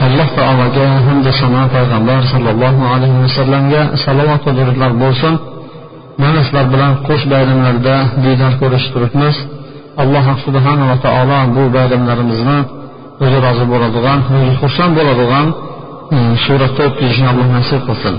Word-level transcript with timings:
Alloh 0.00 0.28
taologa 0.38 0.86
hamda 1.06 1.32
sano 1.40 1.62
payg'ambar 1.74 2.20
sollallohu 2.32 2.82
alayhi 2.94 3.18
vasallamga 3.24 3.82
salovat 4.04 4.42
va 4.46 4.52
durudlar 4.58 4.90
bo'lsin. 5.02 5.34
Mana 6.22 6.40
sizlar 6.46 6.66
bilan 6.74 6.92
qo'sh 7.08 7.24
bayramlarda 7.32 7.94
diydor 8.24 8.52
ko'rishib 8.60 8.90
turibmiz. 8.94 9.36
Alloh 10.02 10.26
subhanava 10.44 10.96
taolo 11.06 11.38
bu 11.56 11.62
bayramlarimizni 11.76 12.58
o'zi 13.24 13.38
rozi 13.46 13.64
bo'ladigan 13.72 14.18
o'zi 14.36 14.52
xursand 14.60 14.92
bo'ladigan 14.98 15.46
e, 16.14 16.18
suratda 16.44 16.82
o'tkazishni 16.88 17.26
alloh 17.32 17.48
nasib 17.56 17.80
qilsin. 17.88 18.14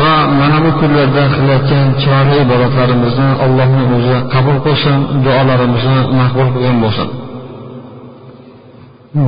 Va 0.00 0.12
mana 0.40 0.58
bu 0.64 0.70
kunlarda 0.80 1.24
qilayotgan 1.36 1.86
chiroyli 2.00 2.36
ibodatlarimizni 2.46 3.28
allohni 3.44 3.82
o'zi 3.96 4.16
qabul 4.34 4.56
qilsin 4.66 4.96
duolarimizni 5.24 5.98
maqbul 6.20 6.48
qilgan 6.54 6.76
bo'lsin. 6.84 7.08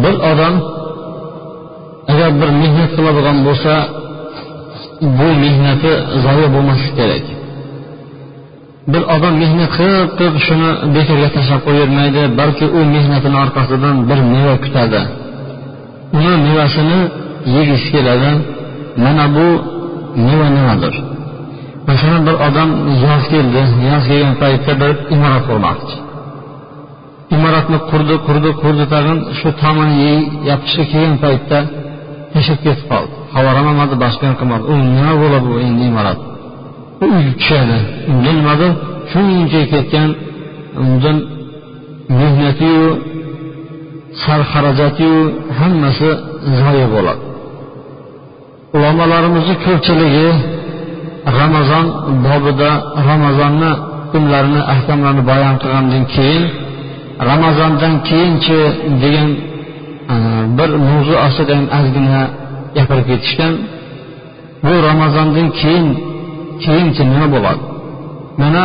Bir 0.03 0.15
odam 0.31 0.55
agar 2.23 2.33
bir 2.41 2.51
mehnat 2.63 2.91
qiladigan 2.97 3.39
bo'lsa 3.47 3.73
bu 5.19 5.29
mehnati 5.45 5.93
zoya 6.25 6.49
bo'lmasligi 6.55 6.93
kerak. 6.99 7.25
Bir 8.93 9.03
odam 9.15 9.35
mehnat 9.43 9.71
qilib 9.77 10.09
qilib 10.19 10.37
shuni 10.47 10.71
bekorga 10.97 11.29
tashlab 11.37 11.61
qo'yavermaydi 11.67 12.23
balki 12.41 12.67
u 12.79 12.81
mehnatini 12.95 13.37
orqasidan 13.45 13.97
bir 14.09 14.19
meva 14.33 14.55
kutadi. 14.65 15.01
Uni 16.17 16.35
mevasini 16.47 17.01
yegisi 17.57 17.89
keladi. 17.95 18.33
Mana 19.05 19.25
bu 19.37 19.47
meva 20.27 20.49
nimadir? 20.57 20.95
Masalan 21.89 22.23
bir 22.29 22.37
odam 22.47 22.71
yoz 23.05 23.23
keldi 23.33 23.63
yoz 23.91 24.03
kelgan 24.11 24.35
paytda 24.43 24.73
bir 24.83 24.91
imorat 25.15 25.45
qurmoqchi. 25.49 25.97
Imoratni 27.37 27.79
qurdi 27.91 28.15
qurdi 28.27 28.51
qurdi 28.63 28.85
tag'in 28.95 29.19
shu 29.39 29.49
tomini 29.63 30.13
yopishga 30.51 30.85
kelgan 30.93 31.17
paytda 31.25 31.59
yashab 32.37 32.59
ketib 32.65 32.87
qoldi. 32.93 33.13
Xabar 33.35 33.55
ham 33.59 33.67
olmadi 33.73 33.95
boshqa 34.05 34.25
ham 34.29 34.37
qilmadi 34.41 34.65
u 34.73 34.75
nima 34.97 35.13
bo'ladi 35.23 35.47
bu 35.53 35.57
endi 35.67 35.83
imorat? 35.91 36.19
U 37.03 37.05
uyga 37.17 37.33
tushadi. 37.41 37.79
Unda 38.11 38.31
nimadir 38.39 38.71
shuncha 39.13 39.61
ketgan 39.73 40.09
undan 40.83 41.17
mehnatiyu 42.19 42.87
sarxarajatiyu 44.25 45.21
hammasi 45.59 46.11
zoya 46.61 46.87
bo'ladi. 46.95 47.23
Ulamolarimizni 48.77 49.55
ko'pchiligi 49.65 50.29
ramazon 51.41 51.87
bobida 52.27 52.71
ramazonni 53.09 53.71
hukmlarini 54.13 54.61
ahkamlarini 54.75 55.23
bayon 55.31 55.55
qilgandan 55.63 56.05
keyin 56.15 56.45
ramazondan 57.31 57.95
keyinchi 58.09 58.59
degan 59.03 59.29
bir 60.59 60.71
mavzu 60.89 61.15
ostida 61.27 61.53
ham 61.59 61.67
ozgina 61.79 62.21
gapirib 62.77 63.07
ketishgan. 63.11 63.55
Bu 64.67 64.75
ramazondan 64.89 65.49
keyin 65.61 65.87
keyinchi 66.65 67.03
nima 67.13 67.27
bo'ladi? 67.35 67.63
Mana 68.43 68.63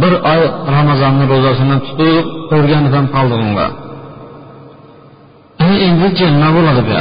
bir 0.00 0.14
oy 0.32 0.42
ramazonni 0.76 1.24
ro'zasini 1.32 1.76
tutib 1.86 2.24
ko'rganidan 2.50 3.04
ham 5.62 5.74
endichi 5.88 6.26
nima 6.34 6.50
bo'ladi 6.56 6.82
bu 6.88 6.92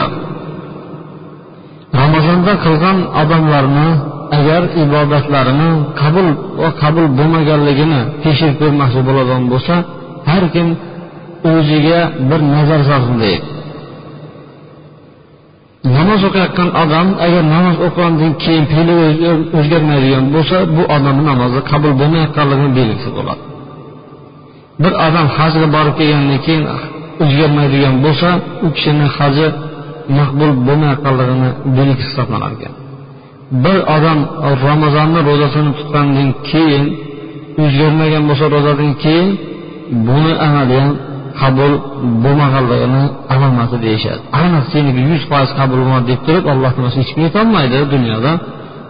ramazonda 2.02 2.54
qilgan 2.66 2.98
odamlarni 3.22 3.90
agar 4.38 4.62
ibodatlarini 4.84 5.70
qabul 6.02 6.28
va 6.62 6.70
qabul 6.82 7.06
bo'lmaganligini 7.18 8.02
tekshirib 8.24 8.56
ko'rmoqchi 8.62 9.02
bo'ladigan 9.08 9.44
bo'lsa 9.54 9.76
har 10.32 10.44
kim 10.56 10.68
o'ziga 11.54 12.00
bir 12.30 12.42
nazar 12.54 12.82
solsin 12.90 13.18
namoz 15.96 16.22
o'qiyotgan 16.28 16.70
odam 16.84 17.08
agar 17.26 17.44
namoz 17.56 17.76
o'qigandan 17.86 18.34
keyin 18.44 18.66
fe'li 18.74 18.96
o'zgarmaydigan 19.60 20.26
bo'lsa 20.36 20.58
bu 20.76 20.84
odamni 20.96 21.24
namozi 21.32 21.60
qabul 21.72 21.94
bo'lmayotganligini 22.02 22.72
belgisi 22.80 23.10
bo'ladi. 23.18 23.44
Bir 24.84 24.94
odam 25.08 25.28
hajga 25.38 25.68
borib 25.76 25.96
kelgandan 26.00 26.40
keyin 26.46 26.64
o'zgarmaydigan 27.24 27.96
bo'lsa 28.06 28.30
u 28.66 28.68
kishini 28.76 29.08
haji 29.18 29.48
maqbul 30.18 30.52
bo'lmayotganligini 30.68 31.50
belgisi 31.78 32.08
hisoblanar 32.10 32.52
ekan. 32.58 32.74
Bir 33.64 33.78
odam 33.96 34.20
ramazonni 34.68 35.20
ro'zasini 35.30 35.72
tutgandan 35.80 36.30
keyin 36.50 36.86
o'zgarmagan 37.64 38.24
bo'lsa 38.30 38.46
ro'zadan 38.56 38.92
keyin 39.04 39.30
buni 40.08 40.34
amali 40.48 40.76
ham 40.84 40.92
qabul 41.42 41.74
bo'lmaganligini 42.24 43.04
alomati 43.34 43.78
deyishadi. 43.86 44.22
Aniq 44.42 44.66
seniki 44.74 45.02
yuz 45.12 45.24
foiz 45.32 45.50
qabul 45.60 45.78
bo'lmadi 45.82 46.06
deb 46.12 46.20
turib 46.28 46.46
alloh 46.54 46.72
taolo 46.76 46.90
hech 47.00 47.10
kim 47.14 47.22
yetolmaydi 47.28 47.78
dunyoda. 47.96 48.32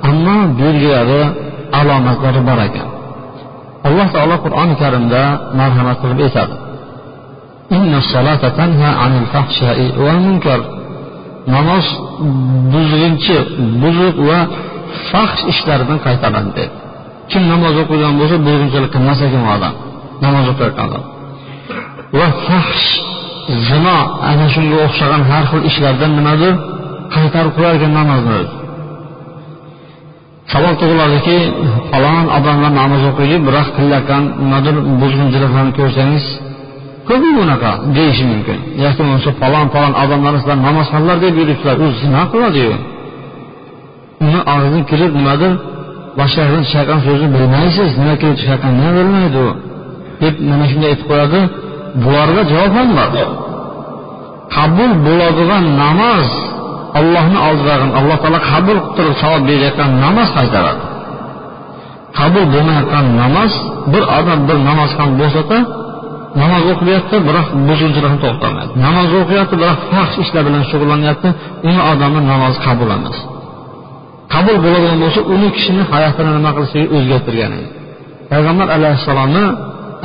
Ammo 0.10 0.38
belgilari 0.60 1.22
alomatlari 1.80 2.42
bor 2.50 2.60
ekan. 2.68 2.88
Alloh 3.88 4.08
taolo 4.16 4.36
qur'oni 4.46 4.76
karimda 4.82 5.22
marhamat 5.60 5.98
qilib 6.02 6.20
aytadi. 6.28 6.56
Namoz 11.56 11.86
buzg'unchi 12.74 13.36
buzuq 13.82 14.16
va 14.30 14.40
fahsh 15.10 15.42
ishlardan 15.52 15.98
qaytaradi 16.06 16.52
dedi. 16.58 16.74
Kim 17.32 17.44
namoz 17.54 17.74
o'qigan 17.84 18.14
bo'lsa 18.20 18.38
buzg'unchilik 18.48 18.92
qilmas 18.96 19.20
ekan 19.28 19.42
u 19.48 19.50
odam? 19.56 19.74
Namoz 20.26 20.46
o'qiyotgan 20.52 20.88
odam. 20.90 21.04
Va 22.18 22.28
fahsh 22.46 22.86
zino 23.68 23.98
ana 24.30 24.46
shunga 24.54 24.78
o'xshagan 24.86 25.22
har 25.30 25.44
xil 25.52 25.62
ishlardan 25.70 26.12
nimadir 26.20 26.54
qaytarib 27.16 27.54
qo'yarkan 27.58 27.92
namozni 28.00 28.42
savol 30.52 30.74
tug'iladiki 30.82 31.38
falon 31.92 32.26
odamlar 32.38 32.72
namoz 32.82 33.02
o'qiydi 33.10 33.36
biroq 33.48 33.68
qilayotgan 33.78 34.24
nimadir 34.44 34.76
buzg'unchiliklarni 35.02 35.72
ko'rsangiz 35.80 36.26
ko'pi 37.10 37.30
bunaqa 37.40 37.72
deyishi 37.98 38.24
mumkin? 38.32 38.58
Yoki 38.84 39.00
bo'lmasa 39.00 39.30
falon 39.42 39.66
falon 39.74 39.94
odamlarni 40.04 40.40
sizlar 40.42 40.60
namozxonlar 40.68 41.18
deb 41.26 41.34
yuribsizlar 41.42 41.78
u 41.84 41.88
zino 42.02 42.22
qiladiyu 42.34 42.76
uni 44.26 44.40
og'zidan 44.54 44.84
kirib 44.92 45.12
nimadir 45.20 45.52
boshqa 46.20 46.42
chiqayotgan 46.68 47.00
so'zni 47.08 47.28
bilmaysiz 47.36 47.90
nima 48.02 48.16
kirib 48.22 48.38
chiqayotganini 48.42 48.92
bilmaydi 48.98 49.38
u. 49.48 49.50
Deb 50.24 50.36
mana 50.50 50.66
shunday 50.72 50.90
aytib 50.94 51.08
qo'yadi 51.12 51.40
bularga 52.04 52.42
javob 52.52 52.72
ham 52.78 52.90
bor 53.16 53.30
qabul 54.56 54.92
bo'ladigan 55.06 55.66
namoz 55.84 56.30
ollohni 57.00 57.40
oldidagi 57.48 57.86
alloh 58.00 58.18
taolo 58.24 58.40
qabul 58.52 58.78
qilib 58.78 58.96
turib 58.98 59.16
savob 59.24 59.42
berayotgan 59.50 59.92
namoz 60.06 60.30
qaytaradi. 60.38 60.84
Qabul 62.20 62.46
bo'lmayotgan 62.54 63.06
namoz 63.22 63.52
bir 63.94 64.04
odam 64.18 64.40
bir 64.48 64.58
namoz 64.70 64.92
ham 65.00 65.10
bo'lsada 65.22 65.58
namoz 66.42 66.64
o'qiyapti 66.74 67.16
biroq 67.28 67.48
buzg'unchilikni 67.68 68.20
to'xtamaydi. 68.26 68.72
Namoz 68.86 69.10
o'qiyapti 69.22 69.56
biroq 69.62 69.80
faxsh 69.94 70.18
ishlar 70.24 70.42
bilan 70.48 70.64
shug'ullanyapti 70.72 71.30
uni 71.68 71.82
odamni 71.92 72.22
namozi 72.32 72.58
qabul 72.68 72.90
emas. 72.98 73.18
Qabul 74.34 74.58
bo'ladigan 74.64 74.98
bo'lsa 75.04 75.20
uni 75.34 75.48
kishini 75.56 75.84
hayotini 75.92 76.32
nima 76.38 76.52
qilishligi 76.56 76.88
o'zgartirgan 76.98 77.52
edi 77.60 77.70
payg'ambar 78.32 78.68
alayhissalomni 78.78 79.46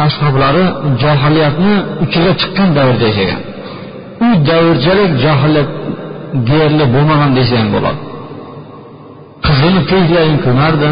ashoblari 0.07 0.65
johiliyatni 1.03 1.75
uchiga 2.05 2.33
chiqqan 2.41 2.69
davrda 2.77 3.05
yashagan. 3.11 3.41
U 4.27 4.29
davrchalik 4.49 5.11
johiliyat 5.25 5.71
deyarli 6.49 6.85
bo'lmagan 6.95 7.31
desa 7.39 7.55
ham 7.61 7.69
bo'ladi. 7.77 8.01
Qizini 9.47 9.81
tezlayin 9.91 10.39
ko'mardi 10.47 10.91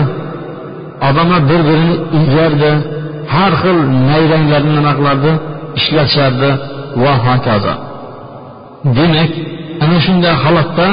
odamlar 1.09 1.41
bir 1.51 1.61
birini 1.69 1.97
ilgardi 2.19 2.71
har 3.35 3.53
xil 3.63 3.79
nayranglarni 4.11 4.73
nima 4.79 4.93
qilardi 4.99 5.33
ishlatishardi 5.79 6.51
va 7.03 7.13
hokazo. 7.27 7.75
Demak 8.97 9.33
ana 9.85 9.99
shunday 10.07 10.35
holatda 10.45 10.87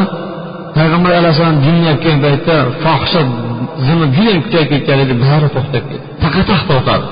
payg'ambar 0.78 1.12
alayhissalom 1.20 1.58
dinni 1.66 1.88
aytgan 1.94 2.18
paytda 2.26 2.56
fohisha 2.84 3.22
zini 3.86 4.06
judayam 4.16 4.42
kuchayib 4.46 4.70
ketgan 4.74 4.98
edi 5.06 5.14
bari 5.24 5.48
to'xtab 5.56 5.84
ketdi. 5.92 5.98
Taqataq 6.24 6.62
to'xtadi. 6.72 7.06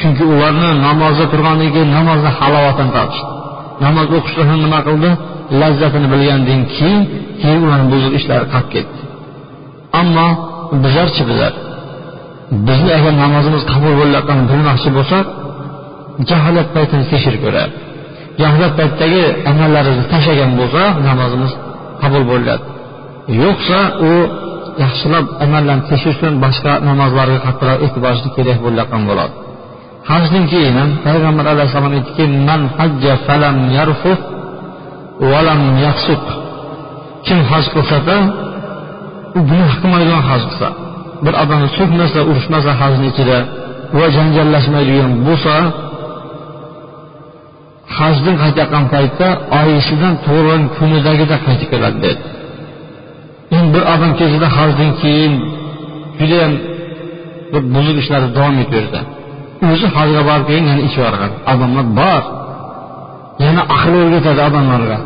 Chunki 0.00 0.24
ularni 0.32 0.68
namozda 0.86 1.24
turgandan 1.32 1.70
keyin 1.74 1.90
namozni 1.98 2.30
halovatini 2.38 2.90
topishdi. 2.96 3.30
Namoz 3.84 4.06
o'qishda 4.16 4.42
ham 4.50 4.58
nima 4.64 4.80
qildi? 4.88 5.10
Lazzatini 5.60 6.08
bilgandan 6.12 6.60
keyin 6.76 7.00
keyin 7.40 7.60
ularni 7.66 7.86
buzuq 7.92 8.12
ishlari 8.18 8.46
qolib 8.52 8.68
ketdi. 8.74 8.98
Ammo 10.00 10.28
bizlarchi 10.84 11.22
bizlar 11.30 11.52
bizni 12.68 12.90
agar 12.98 13.12
namozimiz 13.24 13.62
qabul 13.72 13.92
bo'layotganini 14.00 14.46
bilmoqchi 14.52 14.90
bo'lsak 14.98 15.26
jaholat 16.30 16.68
paytini 16.76 17.04
tekshirib 17.12 17.40
ko'radi. 17.46 17.72
Jaholat 18.42 18.72
paytidagi 18.78 19.22
amallarimizni 19.50 20.06
tashlagan 20.12 20.50
bo'lsa 20.60 20.82
namozimiz 21.08 21.52
qabul 22.02 22.22
bo'ladi 22.32 22.64
yo'qsa 23.42 23.78
u 24.10 24.12
yaxshilab 24.84 25.26
amallarni 25.44 25.84
tekshirish 25.90 26.18
uchun 26.18 26.34
boshqa 26.44 26.72
namozlarga 26.88 27.38
qattiqroq 27.46 27.78
e'tibor 27.86 28.14
kerak 28.36 28.58
bo'layotgan 28.64 29.02
bo'ladi. 29.10 29.34
Hajdan 30.08 30.44
keyin 30.52 30.74
ham 30.80 30.90
payg'ambar 31.06 31.46
alayhissalom 31.52 31.92
aytdiki 31.98 32.24
man 32.48 32.60
hajja 32.78 33.12
falam 33.26 33.56
yarfuf 33.78 34.20
valam 35.32 35.62
yaqsuq 35.86 36.24
kim 37.26 37.38
haj 37.50 37.64
qilsada 37.74 38.16
u 39.36 39.40
gunoh 39.50 39.72
qilmaydigan 39.80 40.22
haj 40.30 40.42
qilsa. 40.48 40.68
Bir 41.24 41.34
odam 41.42 41.62
so'kmasa 41.76 42.20
urushmasa 42.30 42.70
hajni 42.80 43.06
ichida 43.12 43.38
va 43.98 44.06
janjallashmaydigan 44.16 45.12
bo'lsa 45.26 45.54
hajdan 47.98 48.36
qaytayotgan 48.42 48.84
paytda 48.94 49.28
oyisidan 49.60 50.14
tug'ilgan 50.24 50.62
kunidagida 50.76 51.36
qaytib 51.46 51.68
keladi 51.72 51.98
dedi. 52.04 52.20
Endi 53.56 53.68
bir 53.74 53.82
odam 53.94 54.12
kezida 54.20 54.48
hajdan 54.58 54.90
keyin 55.02 55.32
judayam 56.20 56.52
bir 57.52 57.62
buzuq 57.74 57.96
ishlarni 58.02 58.28
davom 58.36 58.56
etaverdi 58.64 59.00
o'zi 59.68 59.86
hajga 59.96 60.22
borib 60.28 60.46
keyin 60.50 60.64
yana 60.70 60.82
ichib 60.88 61.00
yuboradi 61.02 61.36
odamlar 61.52 61.86
bor. 62.00 62.22
Yana 63.44 63.62
aql 63.74 63.92
o'rgatadi 64.02 64.40
odamlarga. 64.48 64.98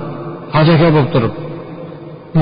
Haj 0.55 0.67
aka 0.75 0.87
bo'lib 0.95 1.11
turib. 1.15 1.35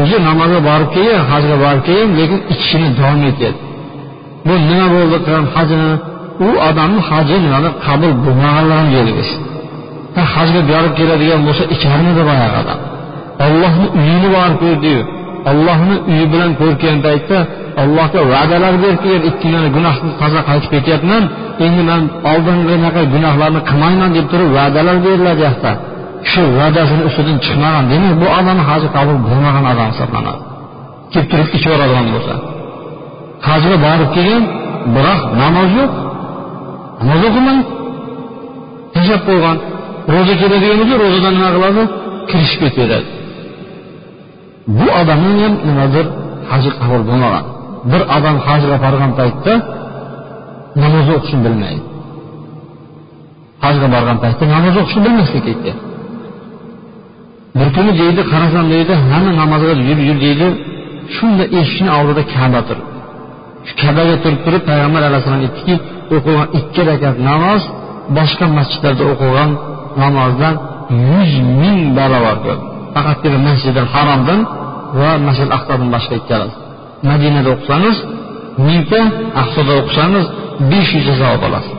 O'zi 0.01 0.17
namozga 0.29 0.61
borib 0.69 0.91
keyin 0.97 1.21
hajga 1.31 1.57
borib 1.65 1.83
keyin 1.89 2.09
lekin 2.19 2.41
ichishini 2.53 2.89
davom 2.99 3.23
etyapti. 3.31 3.63
Bu 4.47 4.55
nima 4.69 4.87
bo'ldi 4.95 5.17
qilgan 5.25 5.47
hajini? 5.55 5.93
U 6.47 6.49
odamni 6.69 7.01
haji 7.09 7.37
nimani 7.45 7.71
qabul 7.87 8.13
bo'lmaganligini 8.25 8.93
belgisi 8.97 9.37
hajga 10.35 10.61
borib 10.71 10.93
keladigan 10.99 11.41
bo'lsa 11.47 11.65
icharmidi 11.75 12.23
boyagi 12.29 12.57
odam. 12.63 12.79
Ollohni 13.47 13.87
uyini 13.99 14.29
borib 14.37 14.59
ko'rdiyu 14.65 15.03
ollohni 15.51 15.97
uyi 16.11 16.27
bilan 16.33 16.51
ko'rgan 16.61 16.97
paytda 17.07 17.39
allohga 17.83 18.21
va'dalar 18.33 18.75
berib 18.83 18.99
kelgan 19.05 19.23
ikki 19.31 19.49
gunohni 19.77 20.11
toza 20.21 20.41
qaytib 20.49 20.71
ketyapman. 20.75 21.23
Endi 21.67 21.83
man 21.91 22.03
oldingi 22.33 23.03
gunohlarni 23.15 23.61
qilmayman 23.69 24.11
deb 24.17 24.27
turib 24.33 24.51
va'dalar 24.59 24.97
beriladi 25.07 25.43
yoqda 25.49 25.73
shu 26.31 26.43
va'dasini 26.59 27.03
ustidan 27.09 27.37
chiqmagan 27.45 27.85
demak 27.93 28.15
bu 28.23 28.27
odam 28.39 28.59
haji 28.69 28.89
qabul 28.97 29.17
bo'lmagan 29.27 29.65
odam 29.73 29.89
hisoblanadi 29.93 30.41
kelib 31.13 31.29
turib 31.33 31.49
ichib 31.57 31.71
yuboradigan 31.73 32.07
bo'lsa 32.15 32.35
hajga 33.49 33.77
borib 33.87 34.11
kelgan 34.17 34.45
biroq 34.95 35.21
namoz 35.43 35.71
yo'q 35.79 35.93
namoz 37.09 37.23
o'qimaydi 37.29 37.63
tashlab 38.95 39.23
qo'ygan 39.29 39.57
ro'za 40.15 40.35
keladigan 40.41 40.77
bo'lsa 40.81 40.95
ro'zadan 41.05 41.33
nima 41.37 41.51
qiladi 41.57 41.83
kirishib 42.31 42.61
ketaveradi 42.65 43.09
bu 44.79 44.87
odamning 45.01 45.39
ham 45.45 45.55
nimadir 45.69 46.07
haji 46.51 46.71
qabul 46.81 47.03
bo'lmagan 47.11 47.45
bir 47.91 48.03
odam 48.17 48.37
hajga 48.47 48.77
borgan 48.85 49.13
paytda 49.19 49.53
namoz 50.83 51.07
o'qishni 51.17 51.41
bilmaydi. 51.47 51.85
Hajga 53.65 53.87
borgan 53.95 54.19
paytda 54.25 54.45
namoz 54.55 54.75
o'qishni 54.81 55.01
bilmaslik 55.07 55.45
aytyapti 55.53 55.73
bir 57.59 57.69
kuni 57.77 57.93
deydi 58.01 58.23
qarasam 58.33 58.67
deydi 58.75 58.95
hamma 59.11 59.33
namozga 59.43 59.73
yur 59.89 59.99
yur 60.09 60.19
deydi 60.27 60.47
shunda 61.17 61.45
eshikni 61.61 61.91
oldida 61.99 62.23
kaba 62.35 62.61
turibdi 62.69 62.93
shu 63.67 63.73
kabaga 63.83 64.17
turib 64.25 64.41
turib 64.47 64.63
payg'ambar 64.71 65.03
alayhissalom 65.09 65.43
aytdiki 65.47 65.75
o'qigan 66.17 66.47
ikki 66.59 66.83
rakat 66.91 67.17
namoz 67.31 67.63
boshqa 68.19 68.47
masjidlarda 68.59 69.05
o'qigan 69.13 69.51
namozdan 70.03 70.55
yuz 71.11 71.33
ming 71.63 71.81
barobar 71.99 72.37
ko'p. 72.45 72.61
Faqatgina 72.95 73.39
masjidi 73.49 73.81
haromdan 73.95 74.41
va 75.01 75.11
masjid 75.27 75.49
aqsodan 75.57 75.89
boshqa 75.95 76.15
ikkalasi. 76.21 76.57
Madinada 77.11 77.49
o'qisangiz 77.55 77.97
mingta 78.67 79.01
aqsoda 79.43 79.73
o'qisangiz 79.81 80.27
besh 80.71 80.91
yuzta 80.97 81.15
savob 81.23 81.43
olasiz 81.49 81.75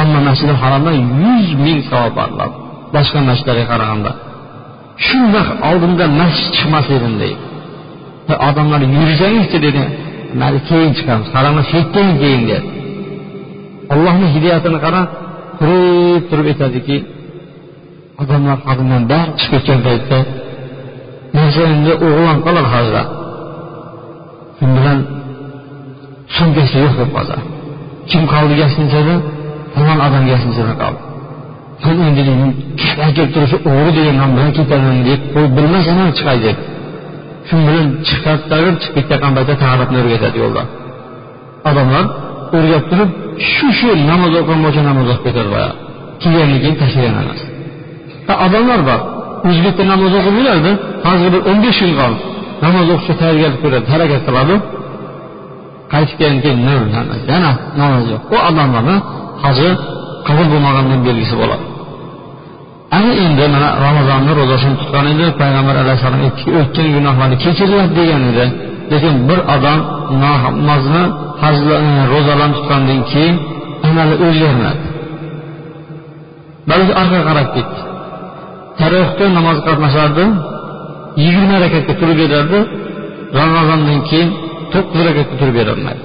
ammo 0.00 0.18
masjidi 0.28 0.54
haromdan 0.62 0.96
yuz 1.24 1.48
ming 1.64 1.80
savob 1.90 2.16
oladi 2.24 2.56
boshqa 2.94 3.18
masjidlarga 3.28 3.64
qaraganda. 3.72 4.10
Shundoq 5.06 5.48
oldinda 5.68 6.04
masjid 6.20 6.48
chiqmas 6.56 6.86
edim 6.96 7.14
deydi. 7.22 7.42
Odamlar 8.48 8.80
yursangizchi 8.96 9.58
dedi 9.66 9.82
mayli 10.40 10.58
keyin 10.68 10.90
chiqamiz 10.98 11.28
qaranglar 11.34 11.64
ketdan 11.72 12.08
keyin 12.22 12.42
dedi. 12.50 12.66
Allohni 13.92 14.26
hidoyatini 14.34 14.78
qara 14.84 15.00
turib 15.60 16.22
turib 16.30 16.46
aytadiki 16.52 16.96
odamlar 18.22 18.56
hadimdan 18.68 19.02
bari 19.12 19.30
chiqib 19.40 19.52
ketgan 19.52 19.80
paytda 19.86 20.18
narsa 21.36 21.62
endi 21.74 21.92
o'g'lon 22.06 22.38
qoladi 22.46 22.68
hozir. 22.74 23.04
Shu 24.58 24.64
bilan 24.76 24.98
sumkasi 26.36 26.76
yo'q 26.84 26.94
bo'lib 26.98 27.12
qoladi. 27.16 27.61
Kim 28.10 28.22
qoldi 28.32 28.54
gostinchada 28.62 29.14
falon 29.74 29.98
odam 30.06 30.24
gostinchada 30.30 30.74
qoldi. 30.82 31.00
Men 31.84 31.96
endi 32.08 32.22
kelib 33.16 33.30
turishi 33.34 33.56
o'g'ri 33.70 33.90
degan 33.98 34.16
nom 34.20 34.30
bilan 34.36 34.50
ketaman 34.58 34.96
deb 35.08 35.20
qo'yib 35.34 35.52
bilmasan 35.56 35.94
ham 36.00 36.10
chiqay 36.18 36.38
deb. 36.46 36.56
Shu 37.48 37.54
bilan 37.66 37.86
chiqadi 38.08 38.42
tag'in 38.52 38.74
chiqib 38.82 38.94
ketayotgan 38.96 39.32
paytda 39.36 39.54
tarixni 39.64 39.96
o'rgatadi 40.02 40.36
yo'lda. 40.42 40.62
Odamlar 41.70 42.04
o'rgab 42.56 42.84
turib 42.90 43.10
shu 43.52 43.66
shu 43.78 43.88
namoz 44.10 44.32
o'qigan 44.40 44.60
bo'lsa 44.64 44.80
namoz 44.90 45.06
o'qib 45.12 45.24
ketadi 45.26 45.48
boyagi 45.54 45.74
kelgandan 46.22 46.58
keyin 46.62 46.76
tashlagan 46.82 47.14
emas. 47.22 47.40
Odamlar 48.46 48.80
bor 48.88 49.00
o'zbekda 49.48 49.82
namoz 49.92 50.12
o'qib 50.18 50.34
yuradi 50.40 50.72
hozir 51.06 51.28
bir 51.34 51.40
o'n 51.50 51.58
besh 51.64 51.78
kun 51.82 51.92
qoldi. 52.00 52.20
Namoz 52.64 52.86
o'qishga 52.94 53.14
tayyorgarlik 53.22 53.60
ko'radi 53.64 53.86
harakat 53.92 54.22
qiladi. 54.28 54.54
Qaytib 55.92 56.16
kelgandan 56.20 56.40
keyin 56.44 56.60
yana 57.32 57.50
namoz 57.80 58.04
yo'q? 58.12 58.22
Bu 58.30 58.36
odamlarni 58.48 58.96
haji 59.44 59.68
qabul 60.26 60.46
bo'lmaganini 60.52 60.96
belgisi 61.06 61.34
bo'ladi. 61.40 61.64
Ana 62.96 63.12
endi 63.26 63.44
mana 63.54 63.68
ramazonni 63.86 64.32
ro'zasini 64.40 64.74
tutgan 64.80 65.06
edi 65.12 65.26
payg'ambar 65.40 65.74
alayhissalom 65.82 66.20
aytdiki 66.26 66.50
o'tgan 66.60 66.88
gunohlarni 66.96 67.36
kechiriladi 67.44 67.92
degan 68.00 68.22
edi. 68.30 68.46
Lekin 68.92 69.14
bir 69.28 69.38
odam 69.54 69.78
namozni 70.24 71.04
ro'zalarni 72.12 72.54
tutgandan 72.58 73.00
keyin 73.12 73.36
amali 73.88 74.14
o'zgarmadi. 74.26 74.82
Balki 76.70 76.92
orqaga 77.00 77.22
qarab 77.28 77.48
ketdi. 77.56 77.78
Tarovuhda 78.78 79.24
namoz 79.38 79.58
qatnashardi 79.66 80.24
yigirma 81.22 81.56
rakatga 81.64 81.94
turib 82.00 82.18
berardi 82.22 82.58
ramazondan 83.40 84.00
keyin 84.08 84.30
to'qqiz 84.74 85.00
rakatga 85.08 85.34
turib 85.40 85.54
berolmaydi 85.60 86.02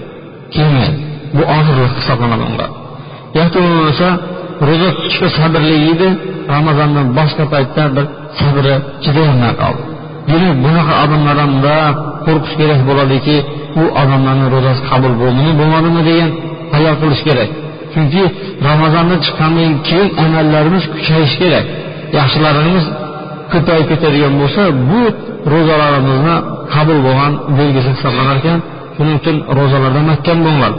kelmaydi 0.55 0.97
bu 1.35 1.43
og'ir 1.57 1.77
hisoblanadi 1.99 2.43
unga. 2.49 2.67
Yoki 3.39 3.57
bo'lmasa 3.65 4.07
ro'za 4.67 4.89
tutishga 4.97 5.27
sabrli 5.39 5.75
edi 5.91 6.07
ramazondan 6.55 7.07
boshqa 7.17 7.43
paytda 7.53 7.83
bir 7.95 8.05
sabri 8.39 8.73
chidayolmay 9.03 9.53
qoldi. 9.61 9.83
Demak 10.29 10.57
bunaqa 10.65 10.93
odamlardan 11.03 11.91
qo'rqish 12.25 12.55
kerak 12.59 12.81
bo'ladiki 12.89 13.37
u 13.81 13.83
odamlarni 14.01 14.47
ro'zasi 14.55 14.81
qabul 14.91 15.13
bo'ldimi 15.21 15.51
bo'lmadimi 15.59 16.01
degan 16.09 16.29
hayol 16.75 16.95
qilish 17.01 17.23
kerak. 17.27 17.49
Chunki 17.93 18.23
ramazondan 18.69 19.19
chiqqandan 19.25 19.71
keyin 19.87 20.09
amallarimiz 20.23 20.83
kuchayishi 20.93 21.37
kerak. 21.43 21.65
Yaxshilarimiz 22.19 22.85
ko'payib 23.51 23.85
ketadigan 23.91 24.33
bo'lsa 24.41 24.61
bu 24.89 25.01
ro'zalarimizni 25.53 26.35
qabul 26.73 26.99
bo'lgan 27.07 27.31
belgisi 27.57 27.89
hisoblanar 27.95 28.35
ekan 28.41 28.59
shuning 28.95 29.15
uchun 29.21 29.35
ro'zalarda 29.57 30.01
mahkam 30.11 30.37
bo'linglar. 30.45 30.73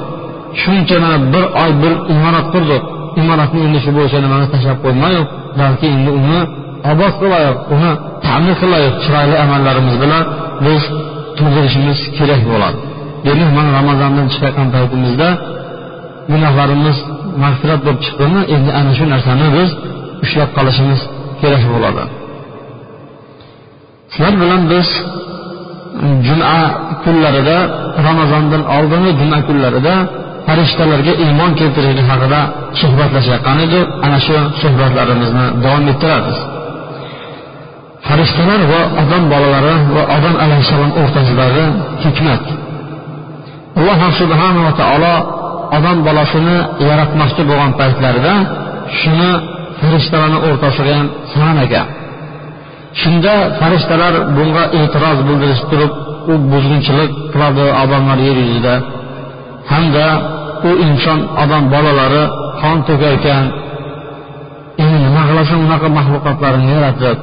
Shuncha 0.62 0.96
mana 1.04 1.18
bir 1.32 1.44
oy 1.62 1.70
bir 1.82 1.92
imorat 2.14 2.46
qurdik 2.54 2.82
imoratni 3.20 3.60
endi 3.66 3.78
shu 3.84 3.90
bo'yicha 3.96 4.18
nimani 4.24 4.46
tashlab 4.52 4.78
qo'ymayu 4.84 5.20
balki 5.60 5.86
endi 5.94 6.10
uni 6.20 6.40
obod 6.92 7.12
qilayiq 7.22 7.58
uni 7.74 7.90
ta'mir 8.26 8.54
qilayiq 8.62 8.94
chiroyli 9.04 9.36
amallarimiz 9.44 9.96
bilan 10.02 10.22
biz 10.66 10.82
to'ldirishimiz 11.38 11.98
kerak 12.18 12.42
bo'ladi. 12.52 12.78
Demak 13.26 13.50
mana 13.58 13.70
ramazondan 13.78 14.26
chiqayotgan 14.32 14.68
paytimizda 14.74 15.28
gunohlarimiz 16.32 16.96
mag'firat 17.44 17.80
bo'lib 17.86 18.00
chiqdimi 18.06 18.40
endi 18.54 18.70
ana 18.80 18.92
shu 18.98 19.04
narsani 19.14 19.46
biz 19.56 19.70
ushlab 20.24 20.50
qolishimiz 20.56 21.00
kerak 21.40 21.62
bo'ladi. 21.72 22.02
Sizlar 24.12 24.34
bilan 24.42 24.62
biz 24.72 24.88
juma 26.26 26.58
kunlarida 27.04 27.56
ramazondan 28.06 28.62
oldingi 28.76 29.12
juma 29.20 29.38
kunlarida 29.48 29.94
farishtalarga 30.46 31.12
iymon 31.24 31.52
keltirishlik 31.60 32.06
haqida 32.12 32.40
suhbatlashayotgan 32.80 33.58
edik. 33.66 33.86
Ana 34.04 34.18
shu 34.26 34.36
suhbatlarimizni 34.62 35.46
davom 35.64 35.84
ettiramiz. 35.92 36.38
Farishtalar 38.06 38.60
va 38.72 38.80
odam 39.02 39.24
bolalari 39.32 39.74
va 39.94 40.02
odam 40.16 40.34
alayhissalom 40.44 40.92
o'rtasidagi 41.00 41.64
hikmat. 42.04 42.42
Alloh 43.78 44.00
subhanava 44.20 44.72
taolo 44.80 45.14
odam 45.76 45.98
bolasini 46.06 46.56
yaratmoqchi 46.88 47.42
bo'lgan 47.50 47.72
paytlarida 47.80 48.34
shuni 49.00 49.30
farishtalarni 49.80 50.38
o'rtasiga 50.48 50.92
ham 50.98 51.06
sanagan 51.34 51.88
shunda 53.00 53.34
farishtalar 53.60 54.14
bunga 54.36 54.64
e'tiroz 54.80 55.18
bildirishib 55.28 55.68
turib 55.72 55.92
u 56.30 56.32
buzg'unchilik 56.52 57.12
qiladi 57.32 57.64
odamlar 57.82 58.18
yer 58.28 58.36
yuzida. 58.44 58.74
Hamda 59.70 60.06
u 60.68 60.70
inson 60.86 61.18
odam 61.42 61.64
bolalari 61.74 62.24
qon 62.60 62.78
to'karkan 62.88 63.44
endi 64.82 64.96
nima 65.04 65.22
qilasan 65.28 65.58
unaqa 65.66 65.88
maxluqotlarni 65.98 66.68
yaratib? 66.76 67.18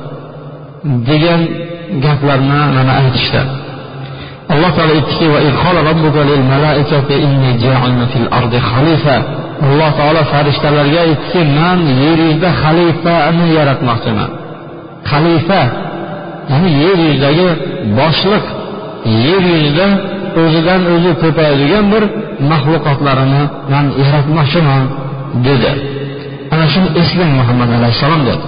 degan 1.10 1.42
gaplarni 2.06 2.62
mana 2.78 2.94
aytishdi. 3.02 3.42
Alloh 4.54 4.72
taolo 4.78 4.94
aytdiki 4.98 5.26
alloh 9.68 9.92
taolo 10.00 10.22
farishtalarga 10.34 11.00
aytdiki 11.08 11.42
man 11.58 11.80
yer 12.04 12.18
yuzida 12.26 12.50
xalifani 12.62 13.46
yaratmoqchiman. 13.58 14.30
xalifa 15.11 15.63
ya'ni 16.51 16.71
yer 16.83 16.99
yuzidagi 17.07 17.49
boshliq 17.99 18.45
yer 19.27 19.43
yuzida 19.53 19.87
o'zidan 20.43 20.81
o'zi 20.95 21.11
ko'payadigan 21.23 21.85
bir 21.93 22.05
maxluqotlarini 22.51 23.43
man 23.73 23.85
yaratmoqchiman 24.03 24.85
dedi 25.47 25.73
ana 26.53 26.67
shuni 26.73 26.89
eslang 27.03 27.33
muhammad 27.41 27.71
alayhissalom 27.79 28.21
dedi 28.29 28.43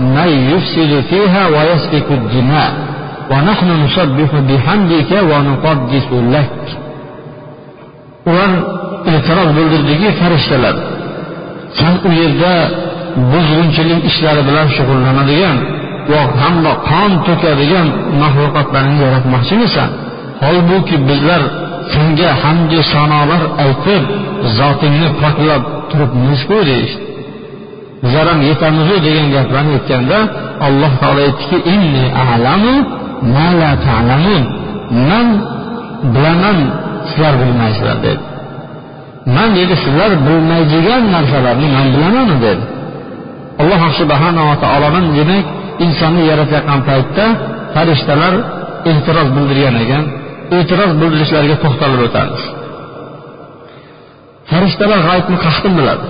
من 0.00 0.30
يفسد 0.52 0.92
فيها 1.10 1.42
ويسفك 1.54 2.08
الدماء 2.10 2.70
ونحن 3.30 3.68
نسبح 3.84 4.30
بحمدك 4.48 5.10
ونقدس 5.30 6.08
لك 6.34 6.50
ular 8.30 8.52
e'tiroz 9.12 9.48
bildirdiki 9.56 10.08
farishtalar 10.20 10.76
san 11.78 11.94
u 12.08 12.10
yerda 12.20 12.54
buzg'unchilik 13.31 14.01
ishlari 14.09 14.41
bilan 14.49 14.67
shug'ullanadigan 14.75 15.57
va 16.11 16.21
hamda 16.41 16.71
qon 16.89 17.11
to'kadigan 17.27 17.87
maxluqotlarni 18.21 18.95
yaratmoqchimisan 19.05 19.89
holbuki 20.43 20.95
bizlar 21.09 21.41
senga 21.93 22.29
hamdu 22.43 22.79
sanolar 22.93 23.41
aytib 23.65 24.03
zotingni 24.57 25.09
poklab 25.21 25.63
turibmizku 25.89 26.57
deyishdi. 26.69 27.03
Bizlar 28.03 28.25
ham 28.31 28.39
yetamizu 28.49 28.95
degan 29.07 29.27
gaplarni 29.35 29.71
aytganda 29.77 30.17
alloh 30.67 30.91
taolo 31.01 31.21
aytdiki 31.27 31.57
inni 31.73 32.05
alamu 32.33 32.73
ma 33.35 33.47
la 33.61 33.71
ta'lamun. 33.87 34.43
Man 35.09 35.27
bilaman 36.13 36.57
sizlar 37.09 37.33
bilmaysizlar 37.41 37.97
dedi. 38.07 38.23
Man 39.35 39.49
dedi 39.57 39.73
sizlar 39.83 40.11
bilmaydigan 40.27 41.03
narsalarni 41.15 41.67
man 41.75 41.85
bilaman 41.93 42.29
dedi. 42.45 42.63
Alloh 43.61 43.81
subhanava 43.99 44.53
taolodan 44.63 45.05
demak 45.17 45.45
insonni 45.85 46.21
yaratayotgan 46.31 46.79
paytda 46.89 47.25
farishtalar 47.75 48.33
e'tiroz 48.91 49.27
bildirgan 49.35 49.75
ekan 49.83 50.03
e'tiroz 50.57 50.91
bildirishlariga 51.01 51.55
to'xtalib 51.63 51.99
o'tamiz. 52.07 52.41
Farishtalar 54.51 54.99
g'aybni 55.07 55.37
qasdin 55.45 55.73
biladi. 55.79 56.07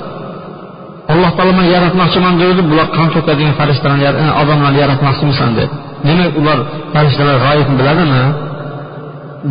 Alloh 1.13 1.31
taolo 1.37 1.53
man 1.59 1.67
yaratmoqchiman 1.75 2.33
dedi 2.43 2.61
bular 2.71 2.87
qon 2.97 3.07
to'kadigan 3.15 3.53
farishtalarni 3.59 4.05
e, 4.23 4.25
odamlarni 4.41 4.79
yaratmoqchimisan 4.83 5.51
deb. 5.59 5.69
Demak 6.07 6.33
ular 6.41 6.59
farishtalar 6.93 7.37
g'oyibni 7.45 7.75
biladimi? 7.79 8.23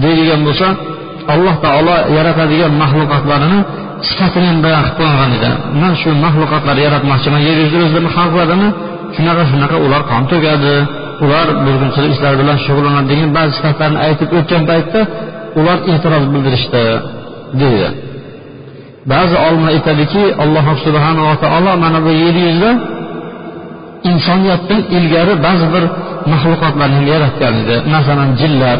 Deydigan 0.02 0.40
bo'lsa 0.46 0.66
alloh 1.34 1.54
taolo 1.64 1.96
yaratadigan 2.16 2.72
maxluqotlarini 2.82 3.58
sifatini 4.08 4.46
ham 4.50 4.58
bayon 4.64 4.82
qilib 4.86 4.96
qo'ygan 5.00 5.30
edi. 5.38 5.50
Man 5.82 5.92
shu 6.00 6.08
maxluqotlarni 6.24 6.82
yaratmoqchiman. 6.86 7.40
Yer 7.48 7.56
yuzida 7.62 7.82
o'zlarini 7.88 8.10
xalq 8.16 8.30
qiladimi 8.34 8.68
shunaqa 9.16 9.42
shunaqa. 9.50 9.76
Ular 9.86 10.02
qon 10.10 10.22
to'kadi 10.32 10.74
ular 11.24 11.46
buzg'unchilik 11.64 12.10
ishlari 12.14 12.36
bilan 12.42 12.56
shug'ullanadi 12.66 13.08
degan 13.12 13.30
ba'zi 13.36 13.52
sifatlarni 13.58 13.98
aytib 14.06 14.28
o'tgan 14.38 14.62
paytda 14.70 15.00
ular 15.60 15.78
e'tiroz 15.92 16.24
bildirishdi 16.32 16.84
deydi. 17.60 17.88
Ba'zi 19.12 19.36
olimlar 19.46 19.70
aytadiki 19.76 20.22
alloh 20.42 20.66
subhanava 20.84 21.34
taolo 21.44 21.72
mana 21.84 21.98
bu 22.06 22.10
yer 22.24 22.36
yuzida 22.46 22.70
insoniyatdan 24.10 24.80
ilgari 24.96 25.34
ba'zi 25.46 25.66
bir 25.74 25.84
maxluqotlarni 26.32 27.00
yaratgan 27.12 27.54
edi. 27.62 27.76
Masalan 27.94 28.30
jinlar 28.40 28.78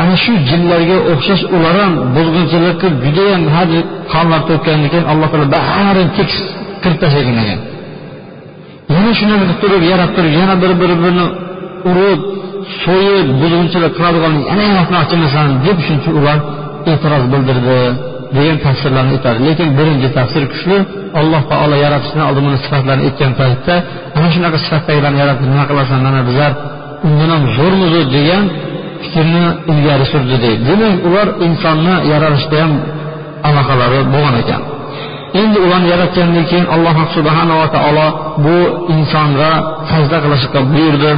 ana 0.00 0.14
shu 0.24 0.32
jinlarga 0.50 0.96
o'xshash 1.12 1.42
ular 1.56 1.74
ham 1.82 1.92
buzg'unchilikka 2.16 2.88
judayam 3.04 3.42
had 3.56 3.70
qonlar 4.12 4.40
to'kkandan 4.48 4.88
keyin 4.92 5.06
alloh 5.12 5.28
taolo 5.32 5.46
barini 5.56 6.10
tekis 6.18 6.38
kirib 6.82 6.98
tashlagan. 7.02 7.36
Ekan 7.40 7.58
yana 8.96 9.12
shuni 9.20 9.34
qilib 9.40 9.58
turib 9.62 9.82
yarab 9.92 10.10
turib 10.16 10.32
yana 10.40 10.54
bir 10.62 10.72
bir 10.80 10.90
birini 11.02 11.26
urib 11.90 12.20
so'yib 12.82 13.26
buzg'unchilik 13.40 13.92
qiladigan 13.98 14.34
yana 14.50 14.64
yaratmoqchimisan 14.70 15.48
deb 15.66 15.78
shuncha 15.86 16.10
ular 16.18 16.38
e'tiroz 16.92 17.24
bildirdi 17.32 17.78
degan 18.36 18.56
tafsirlarni 18.66 19.12
aytadi. 19.16 19.38
Lekin 19.48 19.68
birinchi 19.78 20.08
tafsir 20.18 20.42
kuchli 20.52 20.78
alloh 21.20 21.42
taolo 21.50 21.76
yaratishdan 21.84 22.24
oldin 22.28 22.42
buni 22.48 22.58
sifatlarini 22.64 23.04
aytgan 23.08 23.32
paytda 23.40 23.74
ana 24.16 24.28
shunaqa 24.34 24.58
sifatdagilarni 24.64 25.18
yaratib 25.22 25.46
nima 25.52 25.64
qilasan 25.70 25.98
mana 26.06 26.20
bizlar 26.28 26.52
undan 27.06 27.30
ham 27.34 27.42
zo'rmizu 27.56 28.00
degan 28.16 28.44
fikrni 29.04 29.44
ilgari 29.72 30.04
surdi 30.12 30.36
deydi. 30.44 30.62
Demak 30.68 30.96
ular 31.08 31.28
insonni 31.46 31.94
yaralishda 32.12 32.56
ham 32.62 32.72
aloqalari 33.48 34.00
bo'lgan 34.14 34.34
ekan. 34.42 34.62
Endi 35.40 35.58
ularni 35.66 35.88
yaratgandan 35.94 36.44
keyin 36.50 36.66
alloh 36.74 36.96
subhanava 37.16 37.66
taolo 37.76 38.06
bu 38.44 38.56
insonga 38.94 39.50
sajda 39.90 40.16
qilishga 40.24 40.60
buyurdi. 40.72 41.12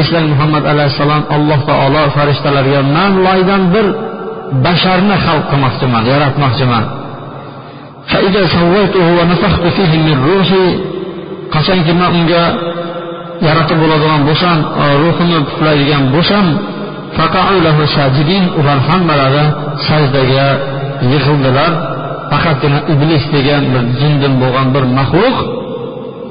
Eslang 0.00 0.26
muhammad 0.32 0.64
alayhissalom 0.72 1.22
alloh 1.36 1.60
taolo 1.70 2.02
farishtalarga 2.16 2.80
man 2.96 3.12
loydan 3.26 3.62
bir 3.74 3.86
basharni 4.64 5.16
xalq 5.26 5.44
qilmoqchiman 5.50 6.02
yaratmoqchiman. 6.12 6.84
Qachonki 11.54 11.92
man 12.00 12.10
unga 12.18 12.44
yaratib 13.46 13.78
bo'ladigan 13.82 14.20
bo'lsam 14.28 14.58
ruhimni 15.02 15.40
puflaydigan 15.48 16.04
bo'lsam 16.14 16.46
ular 18.60 18.78
hammalari 18.88 19.44
sajdaga 19.88 20.46
yig'ildilar. 21.12 21.72
Faqatgina 22.30 22.78
iblis 22.92 23.24
degan 23.36 23.62
bir 23.72 23.84
jindin 24.00 24.32
bo'lgan 24.42 24.68
bir 24.74 24.84
maxluq 24.98 25.36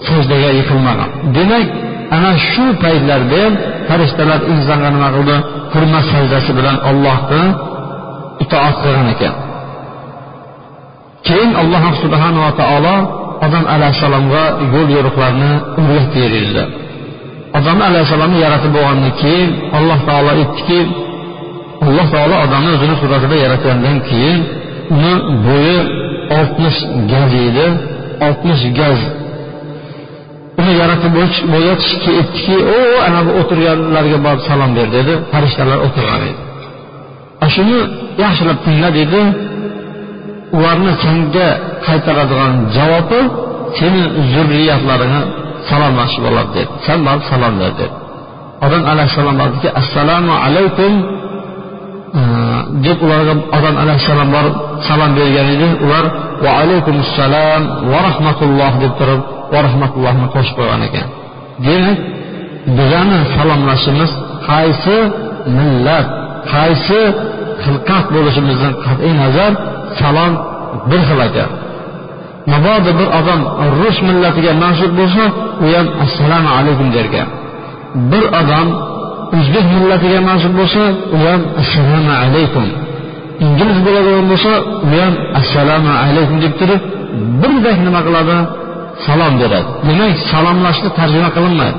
sajdaga 0.07 0.49
yiqilmagan 0.59 1.09
demak 1.35 1.67
ana 2.15 2.31
shu 2.49 2.65
paytlarda 2.83 3.37
ham 3.43 3.53
farishtalar 3.87 4.39
insonga 4.51 4.89
nima 4.95 5.09
qildi? 5.15 5.35
Hurmat 5.73 6.05
sajdasi 6.13 6.51
bilan 6.57 6.77
allohni 6.89 7.43
itoat 8.43 8.75
qilgan 8.83 9.07
ekan. 9.13 9.35
Keyin 11.27 11.51
alloh 11.61 11.83
subhanava 12.03 12.51
taolo 12.61 12.95
odam 13.45 13.63
alayhissalomga 13.75 14.43
yo'l 14.73 14.89
yo'riqlarni 14.97 15.51
o'rgatdi 15.79 16.19
berildi. 16.23 16.63
Odam 17.57 17.79
alayhissalomni 17.89 18.37
yaratib 18.45 18.71
bo'lgandan 18.77 19.13
keyin 19.21 19.49
alloh 19.77 19.99
taolo 20.07 20.29
aytdiki 20.35 20.79
alloh 21.87 22.07
taolo 22.13 22.35
odamni 22.45 22.69
o'zini 22.75 22.95
suratida 23.01 23.35
yaratgandan 23.45 23.97
keyin 24.09 24.39
uni 24.95 25.13
bo'yi 25.47 25.77
oltmish 26.37 26.79
gaz 27.11 27.31
edi 27.47 27.67
oltmish 28.27 28.63
gaz. 28.79 28.99
Uni 30.61 30.73
yaratib 30.81 31.11
bo'yatishga 31.53 32.11
aytdiki 32.19 32.55
o 32.77 32.79
ana 33.07 33.19
bu 33.27 33.31
o'tirganlarga 33.39 34.17
borib 34.25 34.41
salom 34.49 34.71
ber 34.77 34.87
dedi. 34.97 35.13
Farishtalar 35.31 35.77
o'tirgan 35.87 36.21
edi. 36.29 36.41
Shuni 37.55 37.79
yaxshilab 38.23 38.57
tingla 38.65 38.89
dedi. 38.99 39.21
Ularni 40.57 40.91
senga 41.03 41.47
qaytaradigan 41.87 42.53
javobi 42.75 43.21
seni 43.77 44.01
zurriyatlaringni 44.33 45.21
salomlashib 45.69 46.21
bo'ladi 46.27 46.51
dedi 46.57 46.71
san 46.85 46.99
borib 47.07 47.23
salom 47.31 47.53
ber 47.61 47.71
dedi 47.81 47.95
odam 48.65 48.83
alayhissalom 48.91 49.37
aytdiki 49.43 49.69
assalomu 49.81 50.33
alaykum 50.45 50.93
e, 52.19 52.21
deb 52.85 52.97
ularga 53.05 53.33
odam 53.57 53.75
alayhissalom 53.83 54.29
borib 54.35 54.55
salom 54.87 55.11
bergan 55.19 55.47
edi. 55.55 55.67
Ular 55.85 56.05
va 56.43 56.51
alaykum 56.61 56.95
assalom 57.05 57.61
va 57.91 57.99
rahmatulloh 58.09 58.71
deb 58.83 58.93
turib 58.99 59.21
va 59.53 59.59
rahmatullohni 59.67 60.27
qo'shib 60.35 60.55
qo'ygan 60.59 60.81
ekan. 60.87 61.07
Demak 61.65 61.99
bizani 62.77 63.19
salomlashimiz 63.35 64.11
qaysi 64.49 64.97
millat 65.57 66.07
qaysi 66.53 66.99
xilqat 67.63 68.05
bo'lishimizdan 68.15 68.73
qat'iy 68.85 69.13
nazar 69.23 69.51
salom 69.99 70.33
bir 70.89 71.01
xil 71.07 71.19
ekan. 71.27 71.49
Mabodo 72.51 72.91
bir 72.99 73.07
odam 73.19 73.41
rus 73.79 73.97
millatiga 74.07 74.53
mansub 74.63 74.91
bo'lsa 74.99 75.23
u 75.63 75.65
ham 75.75 75.87
assalomu 76.03 76.49
alaykum 76.57 76.87
derkan. 76.95 77.27
Bir 78.11 78.23
odam 78.39 78.67
o'zbek 79.37 79.65
millatiga 79.75 80.19
mansub 80.29 80.53
bo'lsa 80.59 80.81
u 81.15 81.17
ham 81.27 81.41
assalomu 81.61 82.13
alaykum. 82.23 82.67
Ingliz 83.45 83.77
bo'ladigan 83.85 84.25
bo'lsa 84.31 84.51
u 84.93 84.95
ham 85.01 85.13
assalomu 85.39 85.91
alaykum 86.05 86.37
deb 86.45 86.53
turib 86.59 86.81
birdek 87.41 87.77
nima 87.85 88.01
qiladi? 88.07 88.37
Salom 89.05 89.33
beradi 89.41 89.69
demak 89.87 90.15
salomlashni 90.31 90.89
tarjima 90.97 91.29
qilinmaydi. 91.35 91.77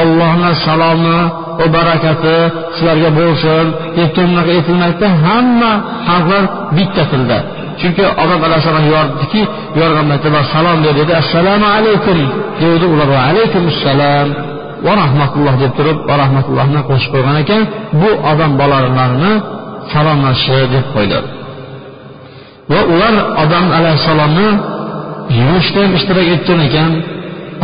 Ollohni 0.00 0.50
salomi 0.66 1.18
va 1.58 1.66
barakati 1.76 2.36
sizlarga 2.76 3.10
bo'lsin. 3.20 3.64
Deb 3.96 4.08
turib 4.14 4.30
unaqa 4.34 4.50
aytilmaydida 4.56 5.08
hamma 5.26 5.72
xalqlar 6.08 6.44
bitta 6.76 7.02
tilda. 7.10 7.38
Chunki 7.80 8.04
odam 8.22 8.40
alayhissalom 8.46 8.86
yordiki 8.96 9.40
yorgan 9.80 10.06
paytda 10.10 10.40
salom 10.54 10.78
ber 10.84 10.92
dedi 11.00 11.12
assalomu 11.22 11.68
alaykum 11.78 12.18
devdi 12.60 12.86
ular 12.94 13.08
va 13.14 13.20
alaykum 13.30 13.62
assalom 13.72 14.28
va 14.86 14.92
rahmatulloh 15.02 15.54
deb 15.62 15.72
turib 15.78 15.98
va 16.08 16.14
rahmatullohni 16.22 16.80
qo'shib 16.88 17.10
qo'ygan 17.14 17.36
ekan. 17.42 17.62
Bu 18.00 18.10
odam 18.30 18.52
bolalarini 18.60 19.32
salomlashishi 19.92 20.60
deb 20.74 20.86
qo'ydi. 20.94 21.18
Va 22.72 22.80
ular 22.92 23.14
odam 23.42 23.66
alayhissalomni 23.78 24.48
yuvishda 25.38 25.78
ham 25.84 25.92
ishtirok 25.98 26.26
etgan 26.36 26.60
ekan 26.68 26.92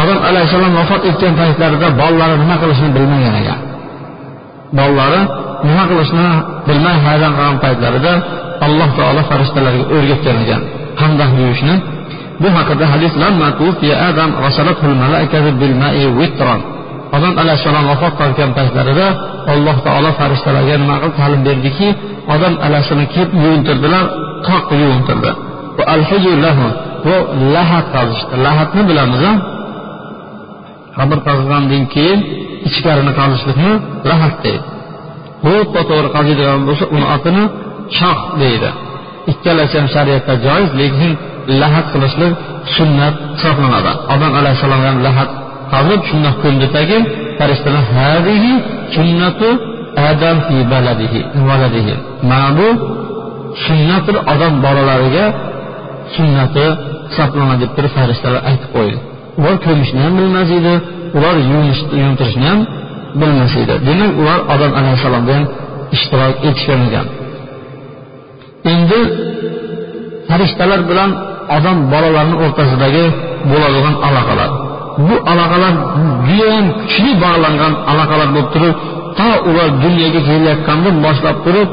odam 0.03 0.19
alayhissalom 0.29 0.73
vafot 0.81 1.03
etgan 1.11 1.33
paytlarida 1.41 1.89
bolalari 2.01 2.37
nima 2.43 2.57
qilishini 2.63 2.91
bilmagan 2.97 3.35
ekan. 3.43 3.59
Bolalari 4.79 5.21
nima 5.69 5.85
qilishni 5.91 6.27
bilmay 6.67 6.97
hayron 7.07 7.33
qolgan 7.39 7.59
paytlarida 7.65 8.13
alloh 8.67 8.91
taolo 8.99 9.23
farishtalarga 9.31 9.85
o'rgatgan 9.95 10.37
ekan. 10.45 10.63
Hamdah 11.01 11.29
yuvishni 11.41 11.75
bu 12.43 12.49
haqida 12.57 12.85
hadis 12.93 13.13
odam 17.17 17.35
alayhissalom 17.43 17.85
vafot 17.91 18.13
qilgan 18.21 18.51
paytlarida 18.59 19.07
alloh 19.53 19.77
taolo 19.87 20.11
farishtalarga 20.21 20.75
nima 20.83 20.97
qilib 21.03 21.15
ta'lim 21.21 21.41
berdiki 21.49 21.89
odam 22.35 22.55
alayhissalom 22.67 23.07
kelib 23.15 23.31
yuvintirdilar 23.45 24.05
qoq 24.49 24.67
yuvintirdi. 24.83 25.31
Bu 27.05 27.17
lahat 27.55 27.87
qazishdi 27.97 28.35
lahatni 28.47 28.83
bilamiz 28.91 29.23
qabr 30.97 31.19
qazigandan 31.29 31.85
keyin 31.95 32.21
ichkarini 32.69 33.13
qazishlikni 33.21 33.73
lahat 34.11 34.35
deydi. 34.45 34.67
Bu 35.45 35.55
to'g'ri 35.75 36.09
qaziydigan 36.17 36.61
bo'lsa 36.69 36.85
uni 36.97 37.07
otini 37.17 37.45
shoh 37.99 38.19
deydi. 38.43 38.71
Ikkalasi 39.33 39.75
ham 39.81 39.89
shariatda 39.97 40.35
joiz 40.47 40.71
lekin 40.81 41.13
lahat 41.61 41.87
qilishlik 41.93 42.33
sunnat 42.77 43.15
hisoblanadi. 43.35 43.93
Odam 44.15 44.33
alayhissalom 44.41 44.83
ham 44.89 44.97
lahat 45.07 45.31
qazib 45.73 46.01
shundoq 46.11 46.37
ko'ndidagi 46.45 46.99
farishtalar 47.39 47.85
hadihi 47.97 48.53
sunnatu 48.97 49.49
adam 50.11 50.37
fi 50.47 50.57
baladihi 50.73 51.21
valadihi. 51.49 51.95
Mana 52.31 52.51
bu 52.59 52.69
sunnatul 53.67 54.19
odam 54.33 54.55
bolalariga 54.65 55.25
sunnati 56.17 56.67
hisoblanadi 57.11 57.61
deb 57.63 57.71
turib 57.77 57.93
farishtalar 57.99 58.43
aytib 58.51 58.71
qo'ydi. 58.77 58.99
Ular 59.41 59.57
ko'mishni 59.67 60.01
ham 60.07 60.15
bilmas 60.21 60.51
edi 60.59 60.75
ular 61.19 61.35
yuvintirishni 61.51 62.47
ham 62.51 62.61
bilmas 63.21 63.55
edi. 63.63 63.75
Demak 63.89 64.13
ular 64.21 64.39
odam 64.55 64.73
alayhissalomda 64.79 65.33
ham 65.37 65.45
ishtirok 65.97 66.35
etishgan 66.49 66.81
ekan 66.89 67.07
endi 68.73 69.01
farishtalar 70.29 70.81
bilan 70.91 71.11
odam 71.57 71.77
bolalarini 71.93 72.37
o'rtasidagi 72.45 73.05
bo'ladigan 73.51 73.95
aloqalar. 74.09 74.51
Bu 75.07 75.15
aloqalar 75.33 75.75
judayam 76.29 76.67
kuchli 76.81 77.13
bog'langan 77.25 77.73
aloqalar 77.91 78.29
bo'lib 78.35 78.49
turib 78.55 78.77
to 79.19 79.29
ular 79.49 79.69
dunyoga 79.85 80.21
kelayotgandan 80.29 80.97
boshlab 81.07 81.37
turib 81.45 81.69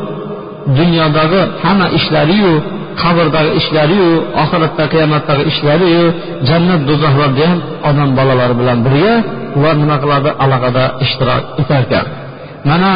dunyodagi 0.80 1.42
hamma 1.64 1.88
ishlariyu 1.98 2.54
qabrdagi 3.02 3.52
ishlariyu 3.60 4.10
oxiratda 4.44 4.84
qiyomatdagi 4.94 5.44
ishlariyu 5.52 6.06
jannat 6.50 6.82
do'zaxlarda 6.90 7.46
ham 7.52 7.60
odam 7.90 8.10
bolalari 8.18 8.56
bilan 8.62 8.78
birga 8.86 9.14
ular 9.58 9.76
nima 9.82 9.96
qiladi? 10.04 10.30
Aloqada 10.44 10.84
ishtirok 11.04 11.44
etarkan. 11.62 12.06
Mana 12.70 12.92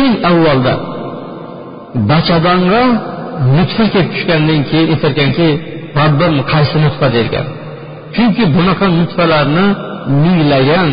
eng 0.00 0.12
avvalda 0.30 0.74
bachadonga 2.10 2.82
nutfa 3.56 3.84
kelib 3.92 4.08
tushgandan 4.14 4.60
keyin 4.70 4.86
aytarkanki 4.94 5.48
robbim 6.00 6.34
qaysi 6.52 6.76
nutfa 6.84 7.06
derkan. 7.16 7.46
Chunki 8.14 8.44
bunaqa 8.56 8.86
nutfalarni 8.98 9.66
minglagan 10.24 10.88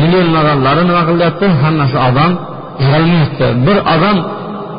millionlaganlari 0.00 0.82
nima 0.88 1.02
qilyapti? 1.08 1.46
Hammasi 1.62 1.96
odam 2.08 2.32
yig'ilmayapti 2.82 3.46
bir 3.66 3.78
odam 3.94 4.16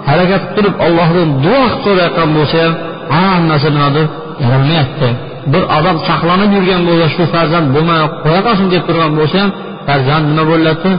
harakat 0.10 0.42
qilib 0.56 0.56
turib 0.56 0.76
ollohdan 0.86 1.30
duo 1.44 1.62
qilib 1.64 1.82
so'rayotgan 1.86 2.30
bo'lsa 2.38 2.60
ham 2.66 2.74
hammasi 3.16 3.68
nimadir 3.76 4.06
yaralmayapti 4.42 5.10
bir 5.54 5.64
odam 5.78 5.98
saqlanib 6.08 6.52
yurgan 6.58 6.82
bo'lsa 6.88 7.08
shu 7.16 7.24
farzand 7.34 7.68
bo'lmay 7.76 8.00
qo'ya 8.24 8.42
qolsin 8.48 8.68
deb 8.74 8.84
turgan 8.88 9.12
bo'lsa 9.20 9.38
ham 9.44 9.52
farzand 9.88 10.26
nima 10.30 10.44
bo'lyapti? 10.52 10.92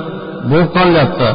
Bo'lib 0.50 0.70
qolyapti. 0.76 1.28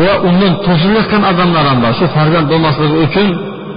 Va 0.00 0.12
undan 0.28 0.52
to'silayotgan 0.66 1.22
odamlar 1.30 1.64
ham 1.70 1.78
bor. 1.84 1.92
Shu 2.00 2.06
farzand 2.16 2.46
bo'lmasligi 2.52 2.96
uchun 3.06 3.28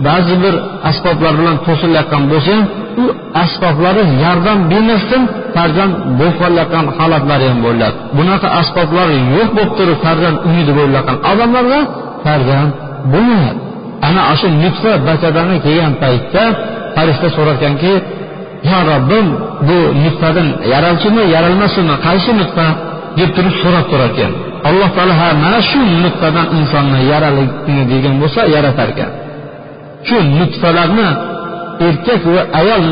ba'zi 0.07 0.35
bir 0.43 0.53
asboblar 0.89 1.33
bilan 1.39 1.57
to'silayotgan 1.65 2.23
bo'lsa 2.31 2.51
ham 2.57 2.65
u 3.03 3.05
asboblari 3.43 4.03
yordam 4.23 4.59
bermasdan 4.71 5.23
farzand 5.55 5.93
bo'lib 6.19 6.35
qolayotgan 6.41 6.85
holatlari 6.97 7.45
ham 7.51 7.59
bo'ladi 7.67 7.95
bunaqa 8.17 8.47
asboblar 8.61 9.07
yo'q 9.35 9.49
bo'lib 9.57 9.71
turib 9.77 9.97
farzand 10.05 10.37
umidi 10.47 10.71
bo'layotgan 10.79 11.17
odamlarga 11.31 11.79
farzand 12.25 12.71
bo'lmayadi 13.13 13.59
ana 14.07 14.21
shu 14.39 14.47
nutfa 14.63 14.91
bachadani 15.07 15.57
kelgan 15.65 15.93
paytda 16.03 16.43
farishta 16.95 17.27
so'rarkanki 17.37 17.93
yo 18.71 18.79
robbim 18.91 19.27
bu 19.67 19.77
nutfadan 20.03 20.47
yaralchimi 20.73 21.23
yaralmasinmi 21.35 21.95
qaysi 22.07 22.31
nutfa? 22.41 22.67
deb 23.19 23.29
turib 23.35 23.55
so'rab 23.63 23.85
turar 23.91 24.09
ekan 24.13 24.31
alloh 24.69 24.89
taolo 24.95 25.13
ha 25.21 25.29
mana 25.43 25.59
shu 25.69 25.79
nutfadan 26.03 26.47
insonni 26.57 26.99
yaralini 27.11 27.83
degan 27.91 28.15
bo'lsa 28.21 28.41
yaratar 28.55 28.89
ekan 28.93 29.11
shu 30.07 30.17
nutfalarni 30.39 31.07
erkak 31.87 32.21
va 32.33 32.41
ayol 32.61 32.85